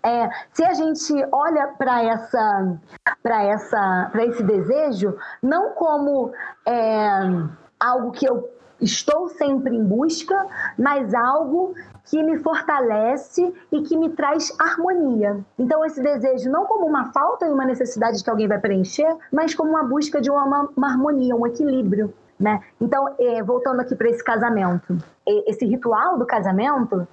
é, 0.00 0.30
se 0.52 0.64
a 0.64 0.74
gente 0.74 1.12
olha 1.32 1.74
para 1.76 2.04
essa, 2.04 2.78
para 3.20 3.42
essa, 3.42 4.08
para 4.12 4.26
esse 4.26 4.44
desejo, 4.44 5.18
não 5.42 5.70
como 5.70 6.30
é, 6.64 7.08
algo 7.80 8.12
que 8.12 8.26
eu 8.26 8.48
estou 8.80 9.28
sempre 9.28 9.74
em 9.74 9.84
busca, 9.84 10.46
mas 10.78 11.12
algo 11.14 11.74
que 12.08 12.22
me 12.22 12.38
fortalece 12.38 13.54
e 13.70 13.82
que 13.82 13.96
me 13.96 14.10
traz 14.10 14.54
harmonia. 14.58 15.40
Então, 15.58 15.84
esse 15.84 16.02
desejo, 16.02 16.50
não 16.50 16.66
como 16.66 16.86
uma 16.86 17.12
falta 17.12 17.46
e 17.46 17.52
uma 17.52 17.64
necessidade 17.64 18.22
que 18.24 18.30
alguém 18.30 18.48
vai 18.48 18.58
preencher, 18.58 19.14
mas 19.32 19.54
como 19.54 19.70
uma 19.70 19.84
busca 19.84 20.20
de 20.20 20.30
uma, 20.30 20.68
uma 20.76 20.88
harmonia, 20.88 21.36
um 21.36 21.46
equilíbrio. 21.46 22.12
Né? 22.40 22.62
Então, 22.80 23.14
é, 23.18 23.42
voltando 23.42 23.80
aqui 23.80 23.94
para 23.94 24.08
esse 24.08 24.22
casamento, 24.22 24.96
esse 25.26 25.66
ritual 25.66 26.18
do 26.18 26.24
casamento, 26.24 27.06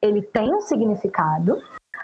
ele 0.00 0.22
tem 0.22 0.54
um 0.54 0.60
significado. 0.60 1.60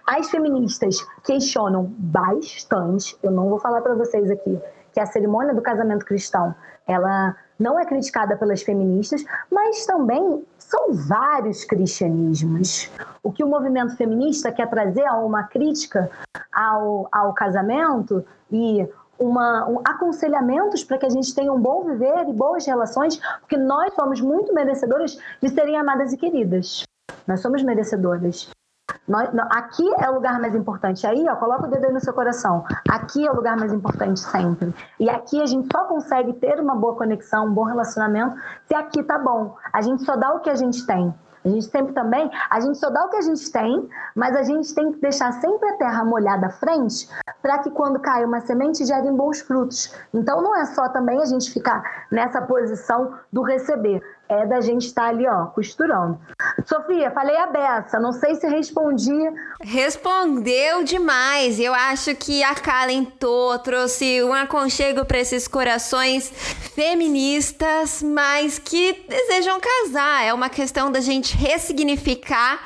As 0.07 0.29
feministas 0.29 1.07
questionam 1.25 1.85
bastante. 1.97 3.17
Eu 3.23 3.31
não 3.31 3.49
vou 3.49 3.59
falar 3.59 3.81
para 3.81 3.95
vocês 3.95 4.31
aqui 4.31 4.61
que 4.93 5.01
a 5.01 5.07
cerimônia 5.07 5.55
do 5.55 5.63
casamento 5.63 6.05
cristão, 6.05 6.55
ela 6.87 7.37
não 7.59 7.79
é 7.79 7.85
criticada 7.85 8.37
pelas 8.37 8.63
feministas, 8.63 9.25
mas 9.51 9.85
também 9.87 10.45
são 10.59 10.93
vários 10.93 11.65
cristianismos. 11.65 12.91
O 13.23 13.33
que 13.33 13.43
o 13.43 13.49
movimento 13.49 13.97
feminista 13.97 14.53
quer 14.53 14.69
trazer 14.69 15.03
é 15.03 15.13
uma 15.13 15.45
crítica 15.45 16.11
ao, 16.53 17.09
ao 17.13 17.33
casamento 17.33 18.25
e 18.51 18.87
uma, 19.19 19.69
um, 19.69 19.81
aconselhamentos 19.85 20.85
para 20.85 20.99
que 20.99 21.07
a 21.07 21.11
gente 21.11 21.35
tenha 21.35 21.53
um 21.53 21.61
bom 21.61 21.85
viver 21.85 22.29
e 22.29 22.33
boas 22.33 22.67
relações, 22.67 23.17
porque 23.41 23.57
nós 23.57 23.95
somos 23.95 24.21
muito 24.21 24.53
merecedoras 24.53 25.19
de 25.41 25.49
serem 25.49 25.77
amadas 25.77 26.13
e 26.13 26.17
queridas. 26.17 26.83
Nós 27.27 27.41
somos 27.41 27.63
merecedoras. 27.63 28.49
Nós, 29.09 29.29
aqui 29.51 29.85
é 30.01 30.11
o 30.11 30.15
lugar 30.15 30.41
mais 30.41 30.55
importante. 30.55 31.07
Aí, 31.07 31.25
ó, 31.29 31.37
coloca 31.37 31.67
o 31.67 31.71
dedo 31.71 31.87
aí 31.87 31.93
no 31.93 32.01
seu 32.01 32.13
coração. 32.13 32.65
Aqui 32.89 33.27
é 33.27 33.31
o 33.31 33.35
lugar 33.35 33.57
mais 33.57 33.73
importante 33.73 34.21
sempre. 34.21 34.75
E 34.99 35.09
aqui 35.09 35.41
a 35.41 35.47
gente 35.47 35.69
só 35.73 35.85
consegue 35.85 36.33
ter 36.35 36.61
uma 36.61 36.75
boa 36.75 36.97
conexão, 36.97 37.47
um 37.47 37.53
bom 37.53 37.65
relacionamento, 37.65 38.37
se 38.67 38.75
aqui 38.75 39.03
tá 39.03 39.19
bom. 39.19 39.57
A 39.73 39.81
gente 39.81 40.05
só 40.05 40.17
dá 40.17 40.35
o 40.35 40.41
que 40.41 40.51
a 40.51 40.55
gente 40.55 40.85
tem. 40.87 41.15
A 41.45 41.49
gente 41.49 41.67
sempre 41.67 41.93
também, 41.93 42.29
a 42.51 42.59
gente 42.59 42.77
só 42.77 42.91
dá 42.91 43.05
o 43.05 43.09
que 43.09 43.17
a 43.17 43.21
gente 43.21 43.53
tem, 43.53 43.89
mas 44.17 44.35
a 44.35 44.43
gente 44.43 44.75
tem 44.75 44.91
que 44.91 45.01
deixar 45.01 45.31
sempre 45.35 45.69
a 45.69 45.77
terra 45.77 46.05
molhada 46.05 46.49
à 46.49 46.51
frente 46.51 47.09
para 47.41 47.59
que 47.59 47.71
quando 47.71 48.01
cai 48.01 48.25
uma 48.25 48.41
semente 48.41 48.85
gerem 48.85 49.15
bons 49.15 49.41
frutos. 49.43 49.95
Então 50.13 50.43
não 50.43 50.57
é 50.57 50.65
só 50.65 50.89
também 50.89 51.23
a 51.23 51.25
gente 51.25 51.53
ficar 51.53 51.85
nessa 52.11 52.43
posição 52.43 53.15
do 53.33 53.43
receber 53.43 54.03
é 54.29 54.47
da 54.47 54.61
gente 54.61 54.87
estar 54.87 55.05
tá 55.05 55.09
ali, 55.09 55.27
ó, 55.27 55.47
costurando. 55.47 56.19
Sofia, 56.65 57.11
falei 57.11 57.37
a 57.37 57.47
beça, 57.47 58.01
não 58.01 58.13
sei 58.13 58.35
se 58.35 58.47
respondi. 58.47 59.13
Respondeu 59.61 60.83
demais. 60.85 61.61
Eu 61.61 61.73
acho 61.73 62.15
que 62.15 62.43
acalentou, 62.43 63.59
trouxe 63.59 64.23
um 64.23 64.33
aconchego 64.33 65.05
para 65.05 65.19
esses 65.19 65.47
corações 65.47 66.29
feministas, 66.75 68.03
mas 68.03 68.59
que 68.59 69.05
desejam 69.09 69.61
casar. 69.61 70.25
É 70.25 70.35
uma 70.35 70.49
questão 70.49 70.91
da 70.91 71.01
gente 71.01 71.37
ressignificar 71.37 72.61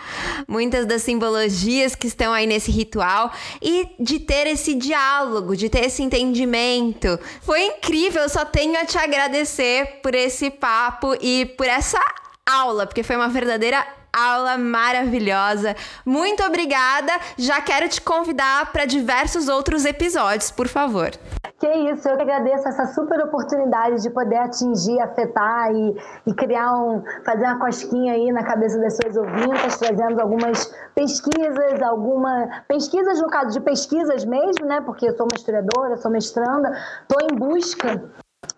muitas 0.49 0.87
das 0.87 1.03
simbologias 1.03 1.95
que 1.95 2.07
estão 2.07 2.33
aí 2.33 2.47
nesse 2.47 2.71
ritual 2.71 3.31
e 3.61 3.89
de 3.99 4.19
ter 4.19 4.47
esse 4.47 4.75
diálogo, 4.75 5.57
de 5.57 5.69
ter 5.69 5.85
esse 5.85 6.03
entendimento. 6.03 7.19
Foi 7.43 7.63
incrível, 7.67 8.23
eu 8.23 8.29
só 8.29 8.45
tenho 8.45 8.79
a 8.81 8.85
te 8.85 8.99
agradecer 8.99 10.01
por 10.03 10.15
esse 10.15 10.51
papo 10.51 11.15
e 11.21 11.50
por 11.57 11.67
essa 11.67 12.01
aula, 12.49 12.87
porque 12.87 13.03
foi 13.03 13.17
uma 13.17 13.29
verdadeira 13.29 13.85
aula 14.13 14.59
maravilhosa. 14.59 15.77
Muito 16.05 16.43
obrigada. 16.43 17.13
Já 17.37 17.61
quero 17.61 17.89
te 17.89 18.01
convidar 18.01 18.73
para 18.73 18.85
diversos 18.85 19.49
outros 19.49 19.85
episódios, 19.85 20.51
por 20.51 20.69
favor. 20.69 21.11
Que 21.59 21.69
isso, 21.69 22.09
eu 22.09 22.17
que 22.17 22.23
agradeço 22.23 22.67
essa 22.67 22.87
super 22.87 23.21
oportunidade 23.21 24.03
de 24.03 24.11
poder 24.11 24.39
atingir, 24.39 24.99
afetar 25.01 25.71
e, 25.71 25.97
e 26.27 26.35
criar 26.35 26.73
um, 26.75 27.03
fazer 27.25 27.45
uma 27.45 27.59
cosquinha 27.59 28.15
aí 28.15 28.33
na 28.33 28.43
cabeça 28.43 28.79
das 28.81 28.97
suas 28.97 29.17
ouvintes, 29.17 29.77
trazendo 29.77 30.21
algumas 30.21 30.75
pesquisas, 30.95 31.83
alguma 31.83 32.65
pesquisas 32.67 33.21
no 33.21 33.29
caso 33.29 33.51
de 33.51 33.61
pesquisas 33.61 34.25
mesmo, 34.25 34.65
né? 34.65 34.81
Porque 34.81 35.07
eu 35.07 35.17
sou 35.17 35.27
uma 35.27 35.37
historiadora, 35.37 35.99
sou 35.99 36.11
mestranda, 36.11 36.73
estou 37.03 37.29
em 37.31 37.37
busca 37.37 38.11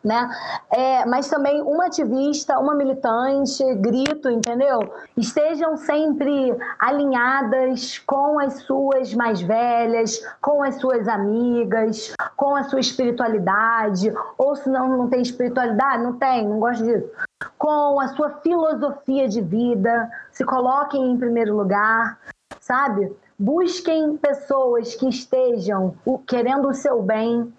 né? 0.04 0.28
É, 0.70 1.06
mas 1.06 1.28
também 1.28 1.60
uma 1.62 1.86
ativista, 1.86 2.58
uma 2.58 2.74
militante, 2.74 3.62
grito, 3.76 4.28
entendeu? 4.28 4.80
Estejam 5.16 5.76
sempre 5.76 6.56
alinhadas 6.78 7.98
com 8.00 8.38
as 8.38 8.62
suas 8.62 9.14
mais 9.14 9.40
velhas, 9.40 10.20
com 10.40 10.62
as 10.62 10.76
suas 10.76 11.06
amigas, 11.06 12.14
com 12.36 12.56
a 12.56 12.64
sua 12.64 12.80
espiritualidade, 12.80 14.12
ou 14.36 14.56
se 14.56 14.68
não, 14.68 14.88
não 14.88 15.08
tem 15.08 15.22
espiritualidade, 15.22 16.02
não 16.02 16.14
tem, 16.14 16.48
não 16.48 16.58
gosto 16.58 16.84
disso. 16.84 17.08
Com 17.58 18.00
a 18.00 18.08
sua 18.08 18.30
filosofia 18.42 19.28
de 19.28 19.40
vida, 19.40 20.10
se 20.30 20.44
coloquem 20.44 21.12
em 21.12 21.18
primeiro 21.18 21.56
lugar, 21.56 22.18
sabe? 22.60 23.12
Busquem 23.38 24.16
pessoas 24.16 24.94
que 24.94 25.08
estejam 25.08 25.94
querendo 26.26 26.68
o 26.68 26.74
seu 26.74 27.02
bem, 27.02 27.52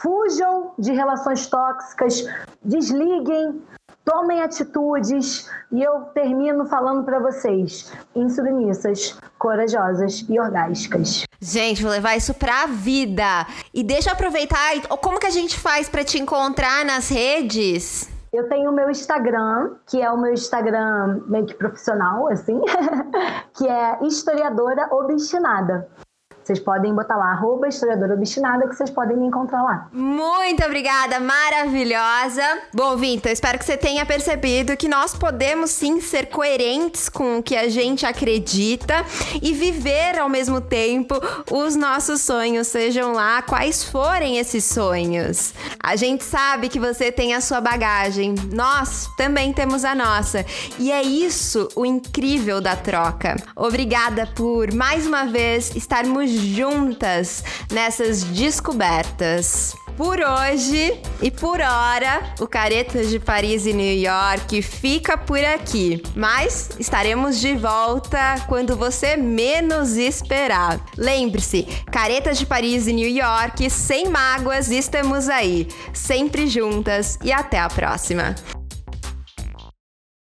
Fujam 0.00 0.72
de 0.78 0.92
relações 0.92 1.46
tóxicas, 1.48 2.24
desliguem, 2.64 3.60
tomem 4.04 4.40
atitudes 4.40 5.50
e 5.72 5.82
eu 5.82 6.02
termino 6.14 6.66
falando 6.66 7.04
para 7.04 7.18
vocês: 7.18 7.92
insubmissas, 8.14 9.18
corajosas 9.38 10.24
e 10.28 10.38
orgásticas. 10.38 11.24
Gente, 11.40 11.82
vou 11.82 11.90
levar 11.90 12.16
isso 12.16 12.32
pra 12.32 12.66
vida. 12.66 13.46
E 13.74 13.82
deixa 13.82 14.10
eu 14.10 14.14
aproveitar, 14.14 14.80
como 15.00 15.18
que 15.18 15.26
a 15.26 15.30
gente 15.30 15.58
faz 15.58 15.88
para 15.88 16.04
te 16.04 16.18
encontrar 16.18 16.84
nas 16.84 17.08
redes? 17.08 18.08
Eu 18.32 18.48
tenho 18.48 18.70
o 18.70 18.74
meu 18.74 18.90
Instagram, 18.90 19.76
que 19.86 20.00
é 20.00 20.10
o 20.10 20.20
meu 20.20 20.32
Instagram 20.32 21.22
meio 21.26 21.46
que 21.46 21.54
profissional, 21.54 22.28
assim, 22.28 22.60
que 23.56 23.66
é 23.66 23.98
historiadora 24.04 24.88
obstinada. 24.92 25.88
Vocês 26.48 26.60
podem 26.60 26.94
botar 26.94 27.18
lá, 27.18 27.32
arroba 27.32 27.68
historiadora 27.68 28.14
obstinada, 28.14 28.66
que 28.66 28.74
vocês 28.74 28.88
podem 28.88 29.18
me 29.18 29.26
encontrar 29.26 29.62
lá. 29.62 29.86
Muito 29.92 30.64
obrigada, 30.64 31.20
maravilhosa. 31.20 32.42
Bom, 32.72 32.96
Vinta, 32.96 33.30
espero 33.30 33.58
que 33.58 33.66
você 33.66 33.76
tenha 33.76 34.06
percebido 34.06 34.74
que 34.74 34.88
nós 34.88 35.14
podemos 35.14 35.70
sim 35.70 36.00
ser 36.00 36.30
coerentes 36.30 37.10
com 37.10 37.36
o 37.36 37.42
que 37.42 37.54
a 37.54 37.68
gente 37.68 38.06
acredita 38.06 39.04
e 39.42 39.52
viver 39.52 40.18
ao 40.18 40.30
mesmo 40.30 40.58
tempo 40.58 41.16
os 41.52 41.76
nossos 41.76 42.22
sonhos, 42.22 42.68
sejam 42.68 43.12
lá 43.12 43.42
quais 43.42 43.84
forem 43.84 44.38
esses 44.38 44.64
sonhos. 44.64 45.52
A 45.78 45.96
gente 45.96 46.24
sabe 46.24 46.70
que 46.70 46.80
você 46.80 47.12
tem 47.12 47.34
a 47.34 47.42
sua 47.42 47.60
bagagem, 47.60 48.34
nós 48.54 49.06
também 49.18 49.52
temos 49.52 49.84
a 49.84 49.94
nossa. 49.94 50.46
E 50.78 50.90
é 50.90 51.02
isso 51.02 51.68
o 51.76 51.84
incrível 51.84 52.58
da 52.58 52.74
troca. 52.74 53.36
Obrigada 53.54 54.26
por 54.34 54.72
mais 54.72 55.06
uma 55.06 55.26
vez 55.26 55.76
estarmos 55.76 56.37
juntas 56.38 57.44
nessas 57.70 58.22
descobertas. 58.22 59.76
Por 59.96 60.20
hoje 60.20 61.02
e 61.20 61.28
por 61.28 61.60
hora, 61.60 62.32
o 62.38 62.46
Caretas 62.46 63.10
de 63.10 63.18
Paris 63.18 63.66
e 63.66 63.72
New 63.72 63.96
York 64.00 64.62
fica 64.62 65.18
por 65.18 65.44
aqui. 65.44 66.00
Mas 66.14 66.70
estaremos 66.78 67.40
de 67.40 67.56
volta 67.56 68.36
quando 68.46 68.76
você 68.76 69.16
menos 69.16 69.96
esperar. 69.96 70.80
Lembre-se, 70.96 71.64
Caretas 71.90 72.38
de 72.38 72.46
Paris 72.46 72.86
e 72.86 72.92
New 72.92 73.10
York, 73.10 73.68
sem 73.70 74.08
mágoas, 74.08 74.70
estamos 74.70 75.28
aí, 75.28 75.66
sempre 75.92 76.46
juntas 76.46 77.18
e 77.24 77.32
até 77.32 77.58
a 77.58 77.68
próxima. 77.68 78.36